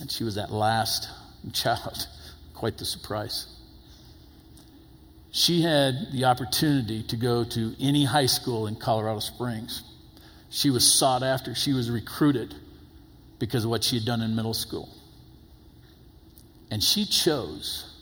[0.00, 1.08] And she was that last
[1.52, 2.06] child.
[2.54, 3.46] Quite the surprise.
[5.30, 9.82] She had the opportunity to go to any high school in Colorado Springs.
[10.50, 12.54] She was sought after, she was recruited
[13.38, 14.88] because of what she had done in middle school.
[16.70, 17.94] And she chose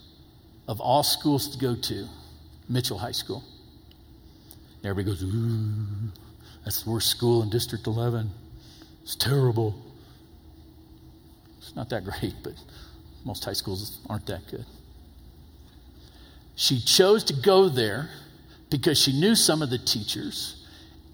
[0.68, 2.08] of all schools to go to,
[2.68, 3.44] Mitchell High School.
[4.82, 6.12] Everybody goes, ooh,
[6.64, 8.30] that's the worst school in District 11.
[9.02, 9.74] It's terrible.
[11.58, 12.54] It's not that great, but
[13.24, 14.64] most high schools aren't that good.
[16.54, 18.08] She chose to go there
[18.70, 20.55] because she knew some of the teachers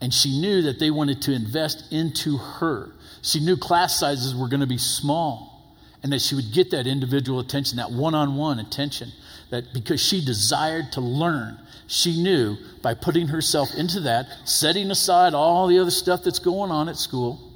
[0.03, 2.91] and she knew that they wanted to invest into her.
[3.23, 6.89] She knew class sizes were going to be small and that she would get that
[6.89, 9.13] individual attention, that one on one attention
[9.51, 15.35] that because she desired to learn, she knew by putting herself into that, setting aside
[15.35, 17.53] all the other stuff that's going on at school,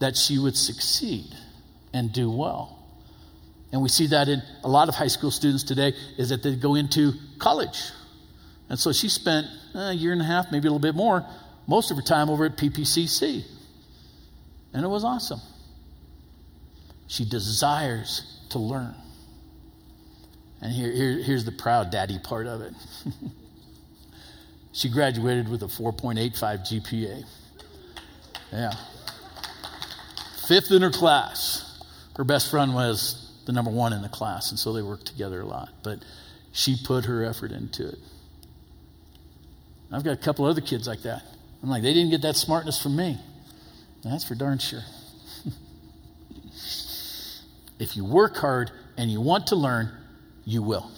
[0.00, 1.26] that she would succeed
[1.92, 2.78] and do well.
[3.70, 6.56] And we see that in a lot of high school students today is that they
[6.56, 7.78] go into college.
[8.70, 11.26] And so she spent uh, a year and a half, maybe a little bit more,
[11.70, 13.44] most of her time over at PPCC.
[14.74, 15.40] And it was awesome.
[17.06, 18.92] She desires to learn.
[20.60, 22.72] And here, here, here's the proud daddy part of it.
[24.72, 26.32] she graduated with a 4.85
[26.82, 27.24] GPA.
[28.52, 28.72] Yeah.
[30.48, 31.80] Fifth in her class.
[32.16, 35.40] Her best friend was the number one in the class, and so they worked together
[35.40, 35.68] a lot.
[35.84, 36.04] But
[36.50, 37.98] she put her effort into it.
[39.92, 41.22] I've got a couple other kids like that.
[41.62, 43.18] I'm like, they didn't get that smartness from me.
[44.02, 44.82] That's for darn sure.
[47.78, 49.90] if you work hard and you want to learn,
[50.44, 50.90] you will.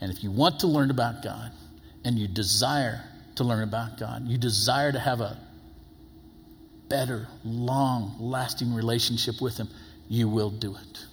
[0.00, 1.52] And if you want to learn about God
[2.04, 3.04] and you desire
[3.36, 5.38] to learn about God, you desire to have a
[6.88, 9.68] better, long lasting relationship with Him,
[10.08, 11.04] you will do it.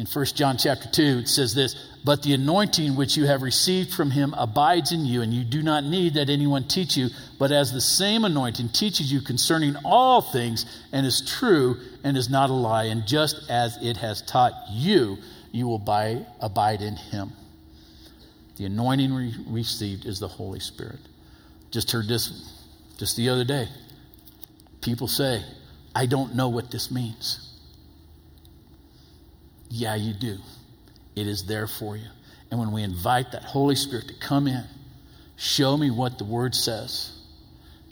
[0.00, 3.92] In 1 John chapter 2, it says this But the anointing which you have received
[3.92, 7.52] from him abides in you, and you do not need that anyone teach you, but
[7.52, 12.48] as the same anointing teaches you concerning all things, and is true, and is not
[12.48, 15.18] a lie, and just as it has taught you,
[15.52, 17.32] you will by, abide in him.
[18.56, 21.00] The anointing we received is the Holy Spirit.
[21.70, 22.50] Just heard this
[22.96, 23.68] just the other day.
[24.80, 25.44] People say,
[25.94, 27.49] I don't know what this means.
[29.70, 30.38] Yeah, you do.
[31.16, 32.08] It is there for you.
[32.50, 34.64] And when we invite that Holy Spirit to come in,
[35.36, 37.12] show me what the Word says,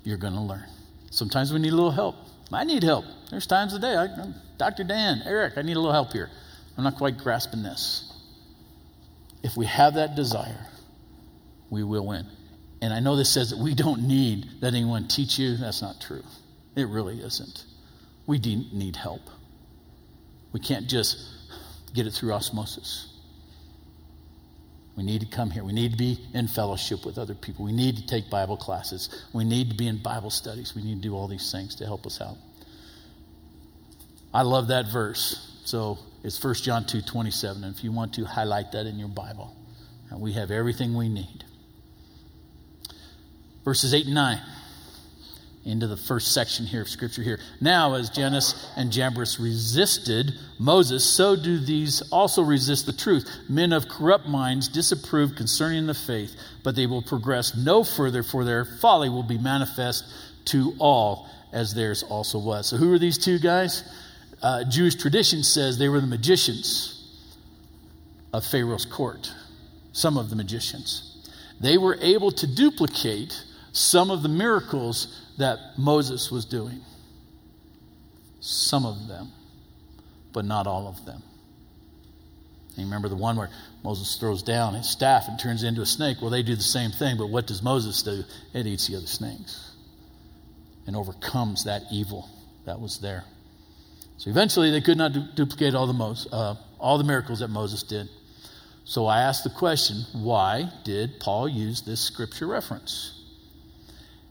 [0.02, 0.66] you're going to learn.
[1.10, 2.16] Sometimes we need a little help.
[2.52, 3.04] I need help.
[3.30, 4.08] There's times a day, I,
[4.56, 4.82] Dr.
[4.84, 6.30] Dan, Eric, I need a little help here.
[6.76, 8.12] I'm not quite grasping this.
[9.42, 10.66] If we have that desire,
[11.70, 12.26] we will win.
[12.80, 15.56] And I know this says that we don't need that anyone teach you.
[15.56, 16.22] That's not true.
[16.74, 17.64] It really isn't.
[18.26, 19.22] We need help.
[20.52, 21.37] We can't just
[21.94, 23.14] get it through osmosis.
[24.96, 25.62] We need to come here.
[25.62, 27.64] We need to be in fellowship with other people.
[27.64, 29.08] We need to take Bible classes.
[29.32, 30.74] We need to be in Bible studies.
[30.74, 32.36] We need to do all these things to help us out.
[34.34, 35.60] I love that verse.
[35.64, 37.62] So it's 1 John 2 27.
[37.62, 39.56] And if you want to highlight that in your Bible,
[40.12, 41.44] uh, we have everything we need.
[43.64, 44.40] Verses 8 and 9.
[45.64, 47.38] Into the first section here of scripture here.
[47.60, 53.28] Now, as Jannes and Jambres resisted Moses, so do these also resist the truth.
[53.48, 56.34] Men of corrupt minds disapprove concerning the faith,
[56.64, 60.04] but they will progress no further, for their folly will be manifest
[60.46, 62.68] to all, as theirs also was.
[62.68, 63.84] So, who are these two guys?
[64.40, 66.94] Uh, Jewish tradition says they were the magicians
[68.32, 69.32] of Pharaoh's court,
[69.92, 71.28] some of the magicians.
[71.60, 76.80] They were able to duplicate some of the miracles that Moses was doing.
[78.40, 79.32] Some of them,
[80.32, 81.22] but not all of them.
[82.70, 83.50] And you remember the one where
[83.82, 86.18] Moses throws down his staff and turns into a snake?
[86.20, 88.22] Well, they do the same thing, but what does Moses do?
[88.54, 89.72] It eats the other snakes
[90.86, 92.28] and overcomes that evil
[92.66, 93.24] that was there.
[94.16, 97.48] So eventually, they could not du- duplicate all the, Mos- uh, all the miracles that
[97.48, 98.08] Moses did.
[98.84, 103.17] So I asked the question why did Paul use this scripture reference?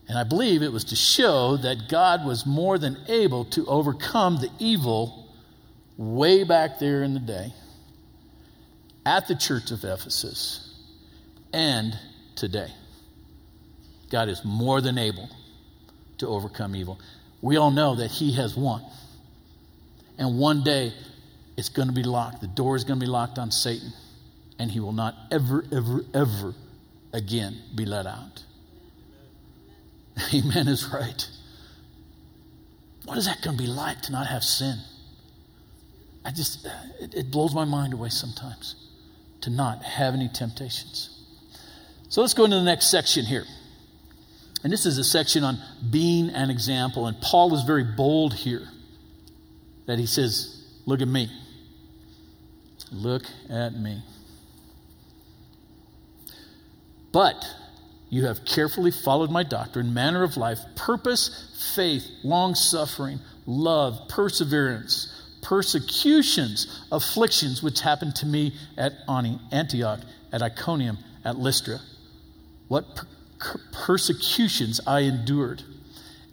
[0.08, 4.38] And I believe it was to show that God was more than able to overcome
[4.38, 5.28] the evil
[5.98, 7.54] way back there in the day
[9.06, 10.76] at the church of Ephesus
[11.54, 11.98] and
[12.36, 12.72] today.
[14.10, 15.30] God is more than able
[16.20, 17.00] to overcome evil.
[17.42, 18.84] We all know that He has won.
[20.18, 20.94] And one day
[21.58, 22.42] it's going to be locked.
[22.42, 23.92] The door is going to be locked on Satan.
[24.60, 26.54] And he will not ever, ever, ever
[27.14, 28.44] again be let out.
[30.34, 31.28] Amen is right.
[33.06, 34.78] What is that going to be like to not have sin?
[36.26, 38.76] I just, uh, it, it, blows my mind away sometimes
[39.42, 41.10] to not have any temptations.
[42.10, 43.46] So let's go into the next section here.
[44.64, 45.58] And this is a section on
[45.90, 47.08] being an example.
[47.08, 48.68] And Paul is very bold here
[49.86, 50.54] that he says,
[50.86, 51.30] Look at me.
[52.92, 54.02] Look at me.
[57.12, 57.46] But
[58.10, 65.14] you have carefully followed my doctrine, manner of life, purpose, faith, long suffering, love, perseverance,
[65.42, 68.94] persecutions, afflictions, which happened to me at
[69.52, 70.00] Antioch,
[70.32, 71.80] at Iconium, at Lystra.
[72.68, 75.64] What per- persecutions I endured,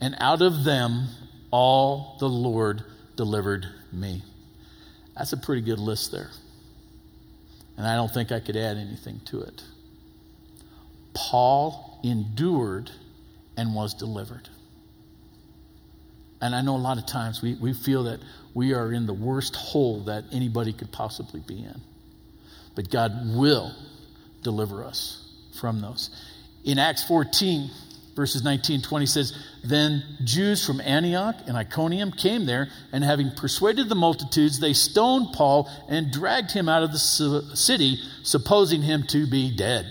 [0.00, 1.08] and out of them
[1.50, 2.84] all the Lord
[3.16, 4.22] delivered me.
[5.16, 6.30] That's a pretty good list there.
[7.76, 9.62] And I don't think I could add anything to it.
[11.14, 12.90] Paul endured
[13.56, 14.48] and was delivered.
[16.40, 18.20] And I know a lot of times we, we feel that
[18.52, 21.80] we are in the worst hole that anybody could possibly be in.
[22.74, 23.74] But God will
[24.42, 25.26] deliver us
[25.58, 26.10] from those.
[26.64, 27.70] In Acts 14,
[28.14, 29.32] verses 19 20 says,
[29.64, 35.32] Then Jews from Antioch and Iconium came there, and having persuaded the multitudes, they stoned
[35.32, 39.90] Paul and dragged him out of the city, supposing him to be dead.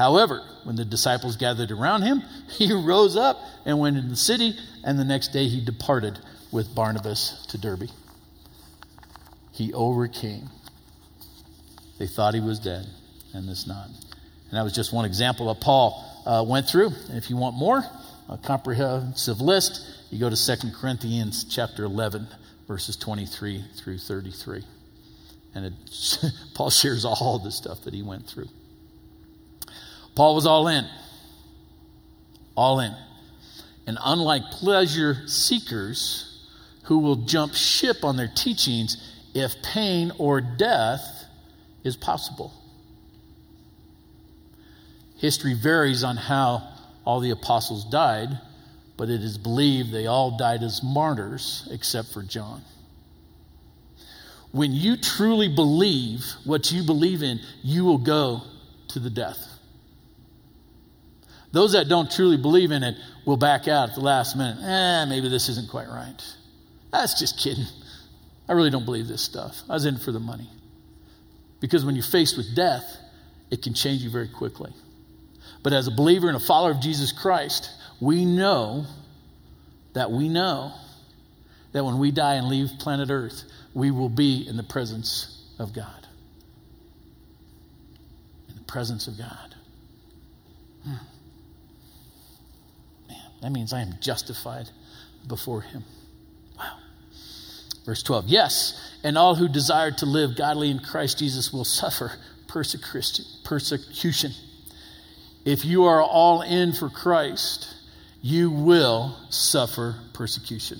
[0.00, 4.56] However, when the disciples gathered around him, he rose up and went into the city,
[4.82, 6.18] and the next day he departed
[6.50, 7.90] with Barnabas to Derbe.
[9.52, 10.48] He overcame.
[11.98, 12.86] They thought he was dead,
[13.34, 13.88] and this not.
[13.88, 16.92] And that was just one example that Paul uh, went through.
[17.08, 17.82] And if you want more,
[18.30, 22.26] a comprehensive list, you go to 2 Corinthians chapter 11,
[22.66, 24.64] verses 23 through 33.
[25.54, 25.72] And it,
[26.54, 28.48] Paul shares all the stuff that he went through.
[30.14, 30.86] Paul was all in.
[32.56, 32.94] All in.
[33.86, 36.26] And unlike pleasure seekers
[36.84, 38.96] who will jump ship on their teachings
[39.34, 41.24] if pain or death
[41.84, 42.52] is possible.
[45.16, 46.66] History varies on how
[47.04, 48.38] all the apostles died,
[48.96, 52.62] but it is believed they all died as martyrs except for John.
[54.52, 58.42] When you truly believe what you believe in, you will go
[58.88, 59.49] to the death.
[61.52, 64.58] Those that don't truly believe in it will back out at the last minute.
[64.62, 66.22] Eh, maybe this isn't quite right.
[66.92, 67.66] That's just kidding.
[68.48, 69.62] I really don't believe this stuff.
[69.68, 70.48] I was in for the money.
[71.60, 72.84] Because when you're faced with death,
[73.50, 74.72] it can change you very quickly.
[75.62, 77.70] But as a believer and a follower of Jesus Christ,
[78.00, 78.86] we know
[79.92, 80.72] that we know
[81.72, 83.44] that when we die and leave planet Earth,
[83.74, 86.06] we will be in the presence of God.
[88.48, 89.54] In the presence of God.
[93.42, 94.68] That means I am justified
[95.26, 95.84] before him.
[96.58, 96.76] Wow.
[97.84, 102.12] Verse 12 Yes, and all who desire to live godly in Christ Jesus will suffer
[102.48, 104.32] persecution.
[105.44, 107.74] If you are all in for Christ,
[108.20, 110.78] you will suffer persecution.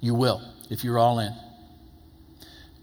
[0.00, 1.32] You will, if you're all in.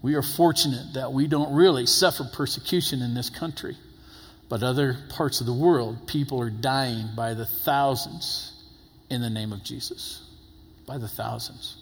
[0.00, 3.76] We are fortunate that we don't really suffer persecution in this country,
[4.48, 8.59] but other parts of the world, people are dying by the thousands
[9.10, 10.22] in the name of Jesus
[10.86, 11.76] by the thousands.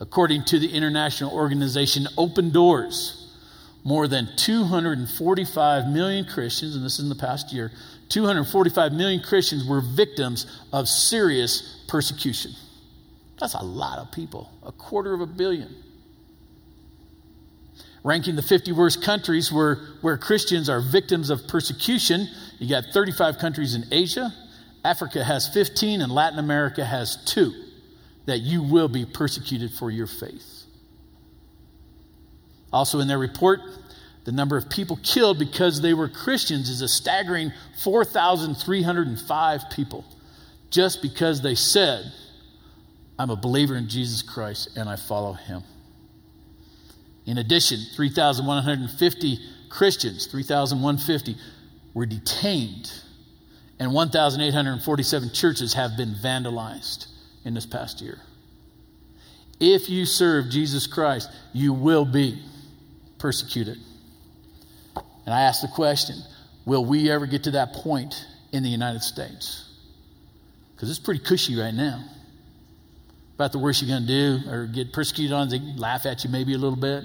[0.00, 3.34] According to the international organization Open Doors,
[3.84, 7.70] more than 245 million Christians, and this is in the past year,
[8.08, 12.52] 245 million Christians were victims of serious persecution.
[13.38, 15.74] That's a lot of people, a quarter of a billion.
[18.02, 22.26] Ranking the 50 worst countries where, where Christians are victims of persecution,
[22.58, 24.32] you got 35 countries in Asia,
[24.84, 27.52] Africa has 15, and Latin America has two
[28.26, 30.64] that you will be persecuted for your faith.
[32.72, 33.60] Also, in their report,
[34.24, 37.52] the number of people killed because they were Christians is a staggering
[37.82, 40.04] 4,305 people
[40.70, 42.12] just because they said,
[43.18, 45.62] I'm a believer in Jesus Christ and I follow him.
[47.26, 51.36] In addition, 3,150 Christians, 3,150,
[51.92, 52.92] were detained,
[53.80, 57.06] and 1,847 churches have been vandalized
[57.46, 58.18] in this past year.
[59.58, 62.42] If you serve Jesus Christ, you will be
[63.18, 63.78] persecuted.
[65.24, 66.16] And I ask the question
[66.66, 69.66] will we ever get to that point in the United States?
[70.74, 72.04] Because it's pretty cushy right now.
[73.34, 76.30] About the worst you're going to do or get persecuted on, they laugh at you
[76.30, 77.04] maybe a little bit,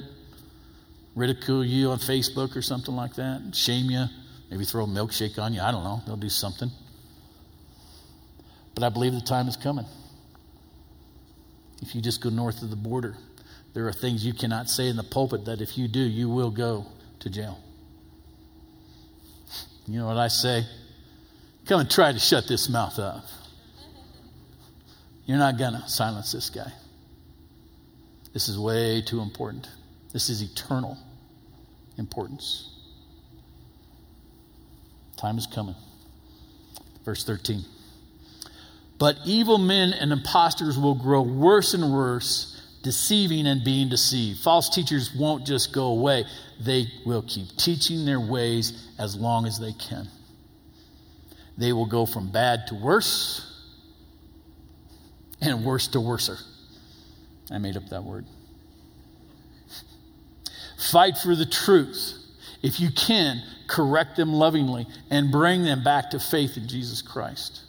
[1.16, 4.06] ridicule you on Facebook or something like that, shame you,
[4.50, 5.62] maybe throw a milkshake on you.
[5.62, 6.02] I don't know.
[6.06, 6.72] They'll do something.
[8.74, 9.86] But I believe the time is coming.
[11.82, 13.16] If you just go north of the border,
[13.74, 16.52] there are things you cannot say in the pulpit that if you do, you will
[16.52, 16.86] go
[17.20, 17.60] to jail.
[19.88, 20.66] You know what I say?
[21.66, 23.26] Come and try to shut this mouth up.
[25.26, 26.72] You're not going to silence this guy.
[28.34, 29.68] This is way too important.
[30.12, 30.98] This is eternal
[31.98, 32.70] importance.
[35.18, 35.76] Time is coming.
[37.04, 37.64] Verse 13.
[38.98, 44.40] But evil men and impostors will grow worse and worse, deceiving and being deceived.
[44.40, 46.26] False teachers won't just go away,
[46.60, 50.08] they will keep teaching their ways as long as they can.
[51.58, 53.52] They will go from bad to worse
[55.42, 56.38] and worse to worser.
[57.52, 58.26] I made up that word.
[60.92, 62.14] Fight for the truth.
[62.62, 67.62] If you can, correct them lovingly and bring them back to faith in Jesus Christ.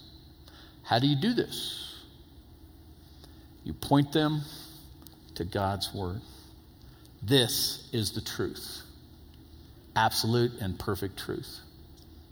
[0.82, 2.03] How do you do this?
[3.64, 4.42] You point them
[5.34, 6.20] to God's Word.
[7.22, 8.82] This is the truth
[9.97, 11.61] absolute and perfect truth.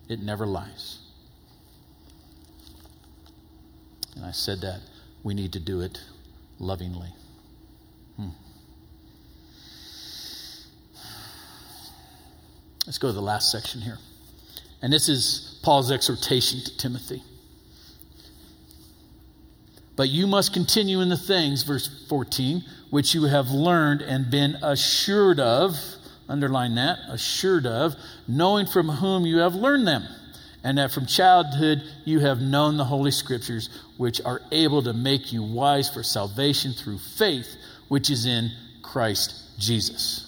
[0.08, 0.98] It never lies.
[4.14, 4.80] And I said that
[5.22, 5.98] we need to do it
[6.58, 7.08] lovingly.
[8.16, 8.28] Hmm.
[12.86, 13.98] Let's go to the last section here.
[14.82, 17.22] And this is Paul's exhortation to Timothy.
[19.96, 24.56] But you must continue in the things, verse 14, which you have learned and been
[24.62, 25.76] assured of.
[26.28, 27.94] Underline that, assured of,
[28.26, 30.04] knowing from whom you have learned them,
[30.62, 33.68] and that from childhood you have known the Holy Scriptures,
[33.98, 37.56] which are able to make you wise for salvation through faith,
[37.88, 38.50] which is in
[38.82, 40.23] Christ Jesus.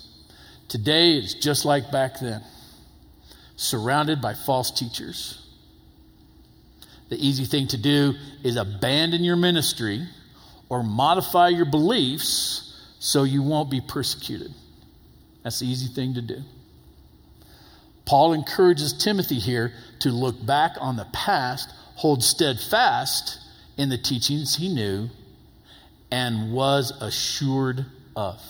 [0.69, 2.43] Today is just like back then,
[3.57, 5.47] surrounded by false teachers
[7.09, 10.07] the easy thing to do is abandon your ministry
[10.69, 14.53] or modify your beliefs so you won't be persecuted.
[15.45, 16.43] That's the easy thing to do.
[18.05, 23.39] Paul encourages Timothy here to look back on the past, hold steadfast
[23.77, 25.09] in the teachings he knew
[26.11, 27.87] and was assured
[28.17, 28.41] of.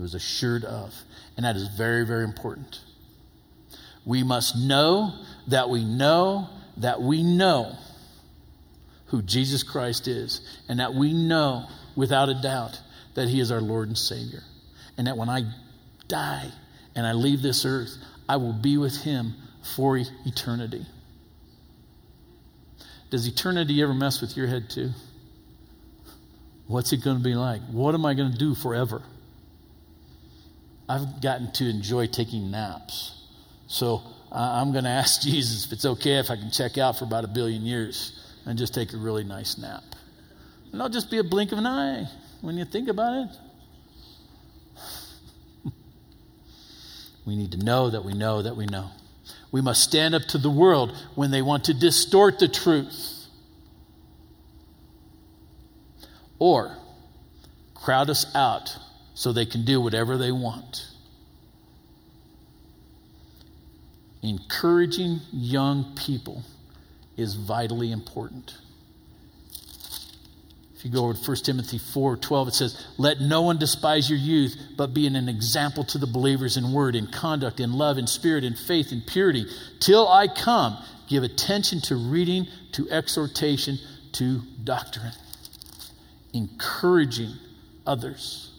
[0.00, 0.94] Was assured of.
[1.36, 2.80] And that is very, very important.
[4.04, 5.12] We must know
[5.48, 6.48] that we know
[6.78, 7.76] that we know
[9.06, 12.80] who Jesus Christ is, and that we know without a doubt
[13.14, 14.42] that He is our Lord and Savior.
[14.96, 15.42] And that when I
[16.08, 16.50] die
[16.94, 17.90] and I leave this earth,
[18.28, 19.34] I will be with Him
[19.76, 20.86] for eternity.
[23.10, 24.90] Does eternity ever mess with your head too?
[26.68, 27.60] What's it going to be like?
[27.62, 29.02] What am I going to do forever?
[30.90, 33.14] I've gotten to enjoy taking naps.
[33.68, 37.04] So I'm going to ask Jesus if it's okay if I can check out for
[37.04, 39.84] about a billion years and just take a really nice nap.
[40.72, 42.08] And I'll just be a blink of an eye
[42.40, 43.28] when you think about
[45.64, 45.72] it.
[47.24, 48.90] we need to know that we know that we know.
[49.52, 53.26] We must stand up to the world when they want to distort the truth
[56.40, 56.76] or
[57.76, 58.76] crowd us out
[59.14, 60.90] so they can do whatever they want.
[64.22, 66.42] encouraging young people
[67.16, 68.56] is vitally important.
[70.74, 74.08] If you go over to 1 Timothy 4 12, it says, Let no one despise
[74.08, 77.98] your youth, but be an example to the believers in word, in conduct, in love,
[77.98, 79.44] in spirit, in faith, in purity.
[79.78, 83.78] Till I come, give attention to reading, to exhortation,
[84.12, 85.12] to doctrine.
[86.32, 87.34] Encouraging
[87.86, 88.49] others.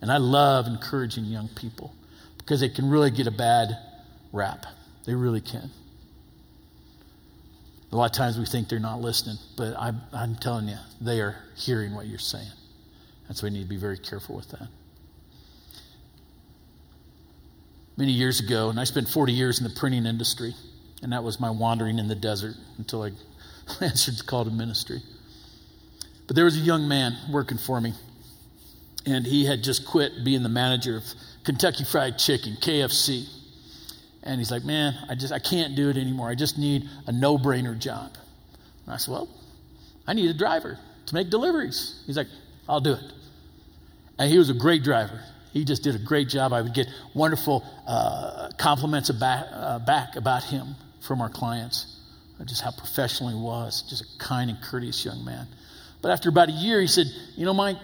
[0.00, 1.94] And I love encouraging young people
[2.38, 3.76] because they can really get a bad
[4.32, 4.66] rap.
[5.04, 5.70] They really can.
[7.92, 11.20] A lot of times we think they're not listening, but I'm, I'm telling you, they
[11.20, 12.52] are hearing what you're saying.
[13.26, 14.68] That's why we need to be very careful with that.
[17.96, 20.54] Many years ago, and I spent 40 years in the printing industry,
[21.02, 23.10] and that was my wandering in the desert until I
[23.84, 25.02] answered the call to ministry.
[26.26, 27.92] But there was a young man working for me,
[29.06, 31.04] and he had just quit being the manager of
[31.44, 33.28] Kentucky Fried Chicken, KFC.
[34.22, 36.28] And he's like, man, I just I can't do it anymore.
[36.28, 38.14] I just need a no-brainer job.
[38.84, 39.28] And I said, well,
[40.06, 42.02] I need a driver to make deliveries.
[42.06, 42.28] He's like,
[42.68, 43.12] I'll do it.
[44.18, 45.20] And he was a great driver.
[45.52, 46.52] He just did a great job.
[46.52, 51.96] I would get wonderful uh, compliments about, uh, back about him from our clients,
[52.44, 55.46] just how professional he was, just a kind and courteous young man.
[56.02, 57.78] But after about a year, he said, you know, Mike,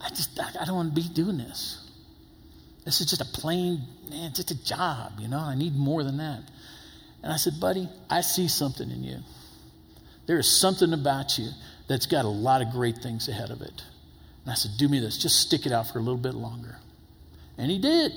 [0.00, 1.84] I just I, I don't want to be doing this.
[2.84, 5.40] This is just a plain, man, just a job, you know.
[5.40, 6.40] I need more than that.
[7.22, 9.18] And I said, buddy, I see something in you.
[10.26, 11.50] There is something about you
[11.88, 13.82] that's got a lot of great things ahead of it.
[14.44, 16.78] And I said, do me this, just stick it out for a little bit longer.
[17.58, 18.12] And he did.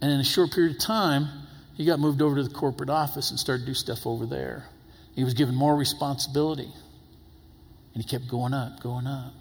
[0.00, 1.28] And in a short period of time,
[1.74, 4.64] he got moved over to the corporate office and started to do stuff over there.
[5.14, 6.70] He was given more responsibility.
[7.94, 9.32] And he kept going up, going up.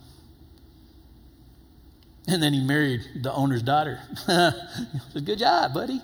[2.27, 3.99] And then he married the owner's daughter.
[4.25, 6.01] said, Good job, buddy.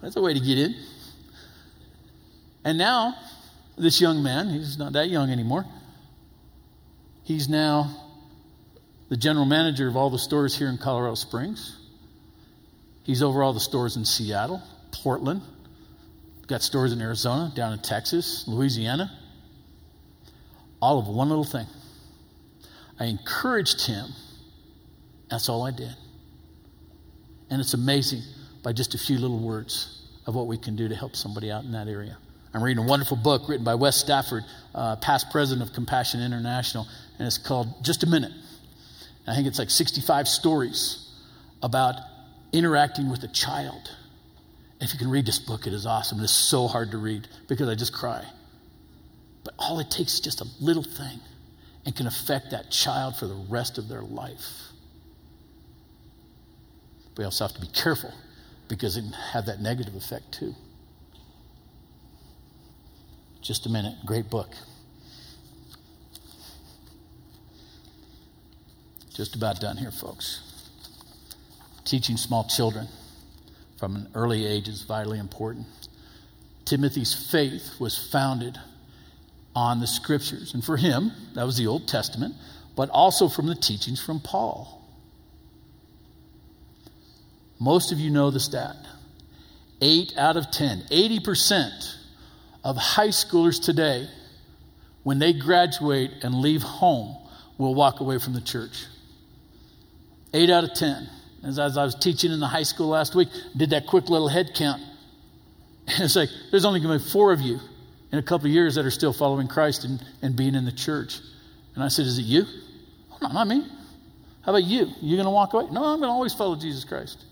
[0.00, 0.76] That's a way to get in.
[2.64, 3.14] And now,
[3.76, 5.64] this young man, he's not that young anymore,
[7.24, 7.90] he's now
[9.08, 11.76] the general manager of all the stores here in Colorado Springs.
[13.02, 15.42] He's over all the stores in Seattle, Portland,
[16.48, 19.10] got stores in Arizona, down in Texas, Louisiana.
[20.80, 21.66] All of one little thing
[22.98, 24.10] I encouraged him.
[25.30, 25.94] That's all I did.
[27.50, 28.22] And it's amazing
[28.62, 31.64] by just a few little words of what we can do to help somebody out
[31.64, 32.16] in that area.
[32.52, 34.44] I'm reading a wonderful book written by Wes Stafford,
[34.74, 36.86] uh, past president of Compassion International,
[37.18, 38.32] and it's called Just a Minute.
[39.26, 41.10] I think it's like 65 stories
[41.62, 41.96] about
[42.52, 43.90] interacting with a child.
[44.80, 46.20] If you can read this book, it is awesome.
[46.20, 48.24] It's so hard to read because I just cry.
[49.44, 51.20] But all it takes is just a little thing
[51.86, 54.72] and can affect that child for the rest of their life.
[57.16, 58.12] We also have to be careful
[58.68, 60.54] because it can have that negative effect too.
[63.40, 63.94] Just a minute.
[64.04, 64.50] Great book.
[69.14, 70.42] Just about done here, folks.
[71.84, 72.88] Teaching small children
[73.78, 75.66] from an early age is vitally important.
[76.64, 78.58] Timothy's faith was founded
[79.56, 80.52] on the scriptures.
[80.52, 82.34] And for him, that was the Old Testament,
[82.76, 84.86] but also from the teachings from Paul.
[87.58, 88.76] Most of you know the stat.
[89.80, 91.96] Eight out of 10, 80%
[92.64, 94.08] of high schoolers today,
[95.02, 97.16] when they graduate and leave home,
[97.56, 98.84] will walk away from the church.
[100.34, 101.08] Eight out of 10.
[101.44, 104.28] As, as I was teaching in the high school last week, did that quick little
[104.28, 104.82] head count.
[105.86, 107.60] And it's like, there's only going to be four of you
[108.16, 110.72] in a couple of years that are still following Christ and, and being in the
[110.72, 111.18] church.
[111.74, 112.44] And I said, Is it you?
[113.12, 113.62] Oh, no, not me.
[114.42, 114.86] How about you?
[115.02, 115.64] You going to walk away?
[115.70, 117.26] No, I'm going to always follow Jesus Christ.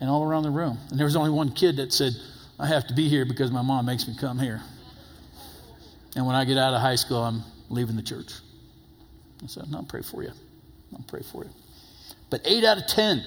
[0.00, 0.78] And all around the room.
[0.88, 2.12] And there was only one kid that said,
[2.58, 4.62] I have to be here because my mom makes me come here.
[6.16, 8.32] And when I get out of high school, I'm leaving the church.
[9.42, 10.30] I said, No, I'll pray for you.
[10.94, 11.50] I'll pray for you.
[12.30, 13.22] But eight out of ten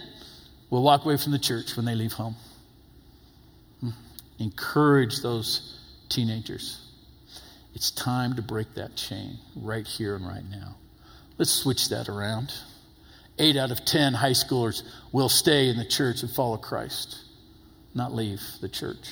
[0.71, 2.35] will walk away from the church when they leave home.
[3.79, 3.89] Hmm.
[4.39, 5.74] Encourage those
[6.09, 6.81] teenagers.
[7.73, 10.77] It's time to break that chain right here and right now.
[11.37, 12.53] Let's switch that around.
[13.37, 17.19] Eight out of ten high schoolers will stay in the church and follow Christ,
[17.93, 19.09] not leave the church.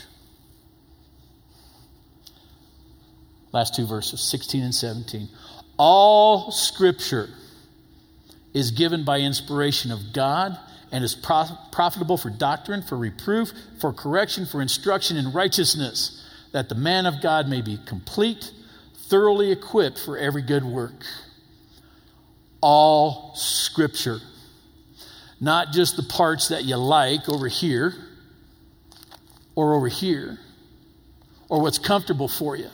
[3.51, 5.27] Last two verses, 16 and 17.
[5.77, 7.29] All scripture
[8.53, 10.57] is given by inspiration of God
[10.91, 16.22] and is profitable for doctrine, for reproof, for correction, for instruction in righteousness
[16.53, 18.51] that the man of God may be complete,
[19.09, 21.03] thoroughly equipped for every good work.
[22.61, 24.19] All scripture,
[25.41, 27.93] not just the parts that you like over here,
[29.55, 30.39] or over here
[31.49, 32.69] or what's comfortable for you,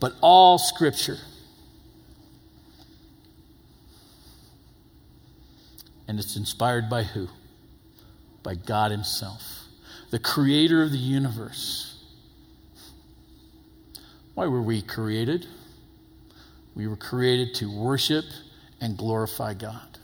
[0.00, 1.18] but all Scripture.
[6.08, 7.28] And it's inspired by who?
[8.42, 9.42] By God Himself,
[10.10, 11.95] the creator of the universe.
[14.36, 15.46] Why were we created?
[16.74, 18.26] We were created to worship
[18.82, 19.98] and glorify God.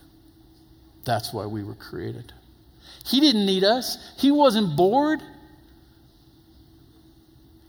[1.04, 2.32] That's why we were created.
[3.04, 5.20] He didn't need us, He wasn't bored.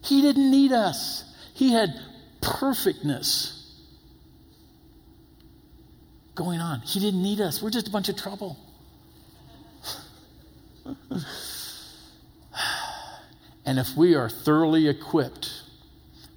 [0.02, 1.24] He didn't need us.
[1.52, 1.90] He had
[2.40, 3.74] perfectness
[6.34, 6.80] going on.
[6.80, 7.62] He didn't need us.
[7.62, 8.58] We're just a bunch of trouble.
[13.64, 15.53] and if we are thoroughly equipped,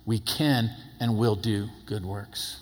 [0.08, 2.62] we can and will do good works.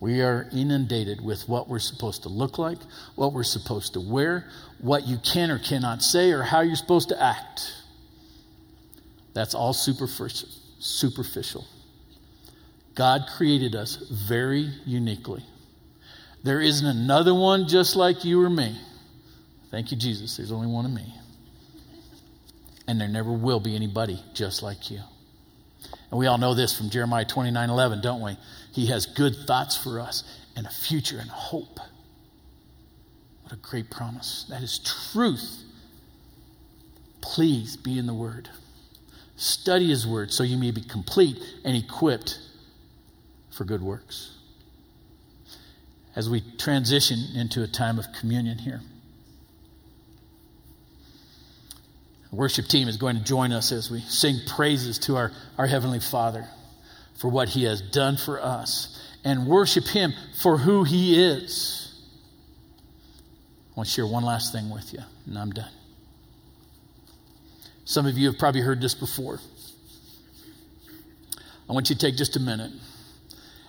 [0.00, 2.78] We are inundated with what we're supposed to look like,
[3.16, 4.44] what we're supposed to wear,
[4.80, 7.72] what you can or cannot say, or how you're supposed to act.
[9.32, 10.06] That's all super
[10.78, 11.66] superficial.
[12.94, 15.42] God created us very uniquely.
[16.44, 18.78] There isn't another one just like you or me.
[19.70, 20.36] Thank you, Jesus.
[20.36, 21.14] There's only one of me.
[22.86, 25.00] And there never will be anybody just like you.
[26.10, 28.36] And we all know this from Jeremiah 29 11, don't we?
[28.72, 30.24] He has good thoughts for us
[30.56, 31.78] and a future and hope.
[33.42, 34.46] What a great promise.
[34.48, 34.78] That is
[35.12, 35.62] truth.
[37.20, 38.48] Please be in the Word.
[39.36, 42.40] Study His Word so you may be complete and equipped
[43.50, 44.36] for good works.
[46.16, 48.80] As we transition into a time of communion here,
[52.30, 55.66] the worship team is going to join us as we sing praises to our, our
[55.66, 56.46] Heavenly Father
[57.16, 61.84] for what He has done for us and worship Him for who He is.
[63.72, 65.70] I want to share one last thing with you, and I'm done.
[67.84, 69.40] Some of you have probably heard this before.
[71.68, 72.72] I want you to take just a minute,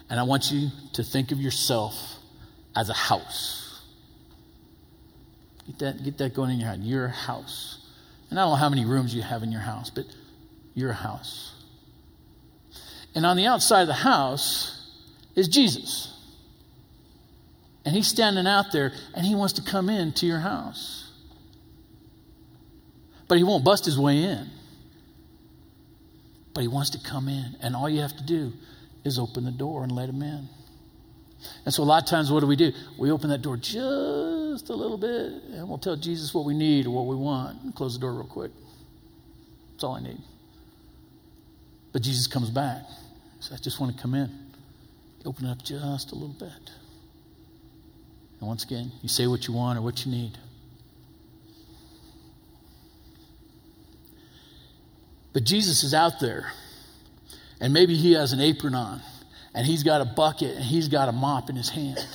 [0.10, 1.96] and I want you to think of yourself
[2.76, 3.82] as a house.
[5.68, 6.82] Get that, get that going in your head.
[6.82, 7.89] You're a house.
[8.30, 10.06] And I don't know how many rooms you have in your house, but
[10.74, 11.54] you're house.
[13.16, 14.92] And on the outside of the house
[15.36, 16.16] is Jesus.
[17.86, 21.12] And he's standing out there and he wants to come into your house.
[23.28, 24.50] But he won't bust his way in.
[26.54, 27.56] But he wants to come in.
[27.62, 28.54] And all you have to do
[29.04, 30.50] is open the door and let him in.
[31.66, 32.74] And so, a lot of times, what do we do?
[32.98, 36.86] We open that door just a little bit and we'll tell Jesus what we need
[36.86, 38.52] or what we want close the door real quick.
[39.72, 40.22] That's all I need.
[41.92, 42.84] But Jesus comes back.
[43.40, 44.30] Says, I just want to come in.
[45.26, 46.72] Open it up just a little bit.
[48.40, 50.38] And once again, you say what you want or what you need.
[55.34, 56.52] But Jesus is out there,
[57.62, 59.02] and maybe he has an apron on,
[59.54, 62.06] and he's got a bucket, and he's got a mop in his hand.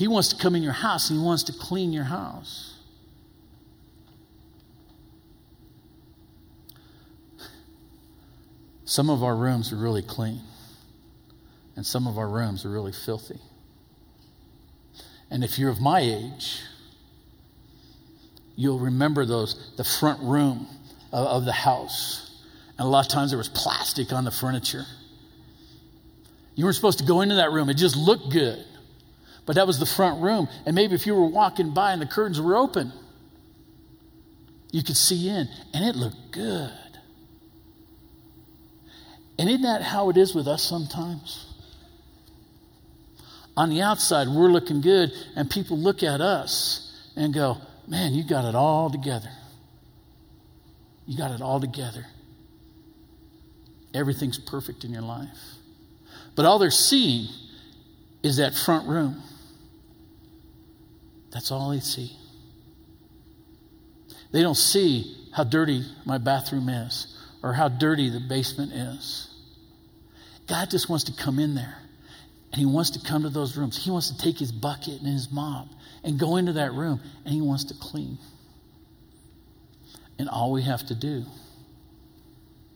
[0.00, 2.74] He wants to come in your house, and he wants to clean your house.
[8.86, 10.40] Some of our rooms are really clean,
[11.76, 13.40] and some of our rooms are really filthy.
[15.30, 16.62] And if you're of my age,
[18.56, 20.66] you'll remember those, the front room
[21.12, 22.42] of, of the house.
[22.78, 24.86] And a lot of times there was plastic on the furniture.
[26.54, 28.64] You weren't supposed to go into that room, it just looked good.
[29.46, 30.48] But that was the front room.
[30.66, 32.92] And maybe if you were walking by and the curtains were open,
[34.70, 36.70] you could see in, and it looked good.
[39.38, 41.46] And isn't that how it is with us sometimes?
[43.56, 47.56] On the outside, we're looking good, and people look at us and go,
[47.88, 49.30] Man, you got it all together.
[51.06, 52.06] You got it all together.
[53.92, 55.38] Everything's perfect in your life.
[56.36, 57.26] But all they're seeing
[58.22, 59.20] is that front room.
[61.32, 62.16] That's all they see.
[64.32, 69.28] They don't see how dirty my bathroom is or how dirty the basement is.
[70.46, 71.76] God just wants to come in there.
[72.52, 73.82] And he wants to come to those rooms.
[73.82, 75.68] He wants to take his bucket and his mop
[76.02, 78.18] and go into that room and he wants to clean.
[80.18, 81.24] And all we have to do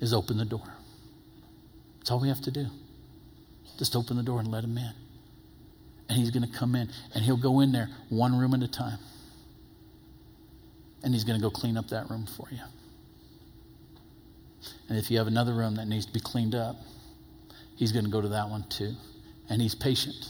[0.01, 0.73] is open the door.
[1.99, 2.67] That's all we have to do.
[3.79, 4.93] Just open the door and let him in.
[6.09, 8.69] And he's going to come in and he'll go in there one room at a
[8.69, 8.99] time.
[11.03, 12.61] And he's going to go clean up that room for you.
[14.89, 16.77] And if you have another room that needs to be cleaned up,
[17.77, 18.95] He's going to go to that one too.
[19.49, 20.29] And he's patient.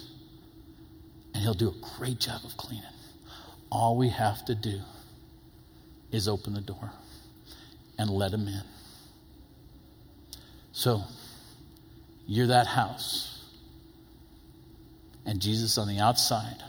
[1.34, 2.84] And he'll do a great job of cleaning.
[3.70, 4.80] All we have to do
[6.10, 6.92] is open the door.
[7.96, 8.62] and let him in.
[10.72, 11.04] So,
[12.26, 13.33] you're that house,
[15.26, 16.62] and Jesus on the outside,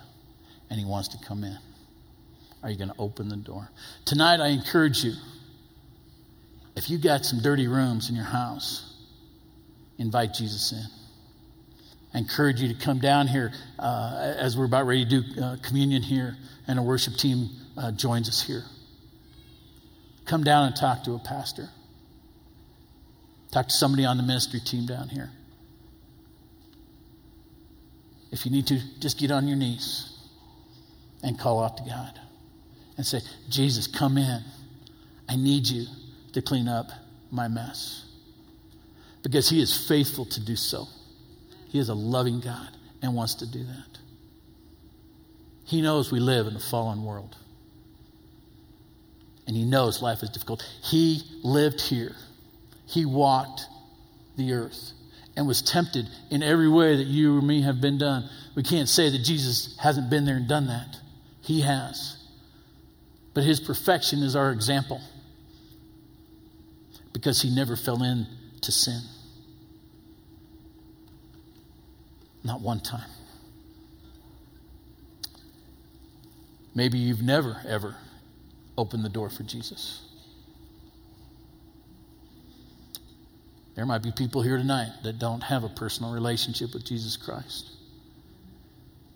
[0.70, 1.58] and he wants to come in.
[2.64, 3.70] Are you going to open the door?
[4.06, 5.14] Tonight, I encourage you
[6.76, 8.94] if you got some dirty rooms in your house,
[9.98, 10.84] invite Jesus in.
[12.14, 15.58] I encourage you to come down here uh, as we're about ready to do uh,
[15.62, 16.36] communion here,
[16.68, 18.64] and a worship team uh, joins us here.
[20.26, 21.70] Come down and talk to a pastor.
[23.52, 25.30] Talk to somebody on the ministry team down here.
[28.36, 30.12] If you need to, just get on your knees
[31.24, 32.20] and call out to God
[32.98, 34.42] and say, Jesus, come in.
[35.30, 35.86] I need you
[36.34, 36.88] to clean up
[37.32, 38.04] my mess.
[39.24, 40.86] Because He is faithful to do so.
[41.70, 42.68] He is a loving God
[43.02, 44.00] and wants to do that.
[45.64, 47.38] He knows we live in a fallen world.
[49.48, 50.62] And He knows life is difficult.
[50.84, 52.18] He lived here,
[52.86, 53.62] He walked
[54.36, 54.92] the earth
[55.36, 58.30] and was tempted in every way that you or me have been done.
[58.56, 60.98] We can't say that Jesus hasn't been there and done that.
[61.42, 62.18] He has.
[63.34, 65.02] But his perfection is our example
[67.12, 69.02] because he never fell into sin.
[72.44, 73.10] Not one time.
[76.74, 77.96] Maybe you've never, ever
[78.78, 80.05] opened the door for Jesus.
[83.76, 87.72] There might be people here tonight that don't have a personal relationship with Jesus Christ.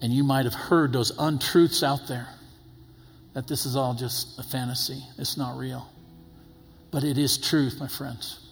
[0.01, 2.27] And you might have heard those untruths out there
[3.33, 5.87] that this is all just a fantasy, it's not real.
[6.91, 8.45] But it is truth, my friends.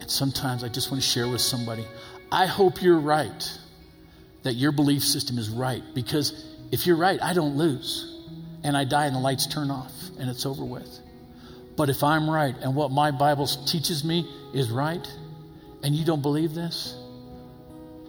[0.00, 1.84] And sometimes I just want to share with somebody
[2.32, 3.58] I hope you're right,
[4.44, 5.82] that your belief system is right.
[5.94, 8.06] Because if you're right, I don't lose.
[8.62, 11.00] And I die and the lights turn off and it's over with.
[11.80, 15.08] But if I'm right and what my Bible teaches me is right,
[15.82, 16.94] and you don't believe this,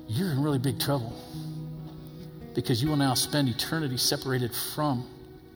[0.10, 1.14] you're in really big trouble
[2.54, 5.08] because you will now spend eternity separated from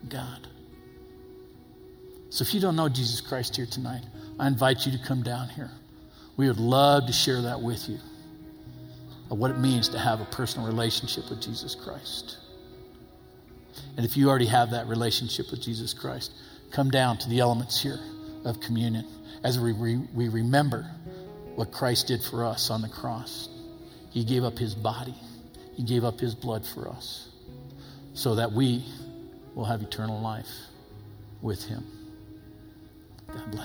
[0.07, 0.47] God.
[2.30, 4.05] So if you don't know Jesus Christ here tonight,
[4.39, 5.72] I invite you to come down here.
[6.38, 7.99] We would love to share that with you
[9.30, 12.38] of what it means to have a personal relationship with Jesus Christ.
[13.97, 16.32] And if you already have that relationship with Jesus Christ,
[16.72, 17.99] come down to the elements here
[18.43, 19.05] of communion
[19.43, 20.89] as we, re- we remember
[21.55, 23.49] what Christ did for us on the cross.
[24.11, 25.16] He gave up his body,
[25.74, 27.30] he gave up his blood for us
[28.13, 28.84] so that we
[29.55, 30.49] will have eternal life
[31.41, 31.86] with him.
[33.28, 33.63] God bless.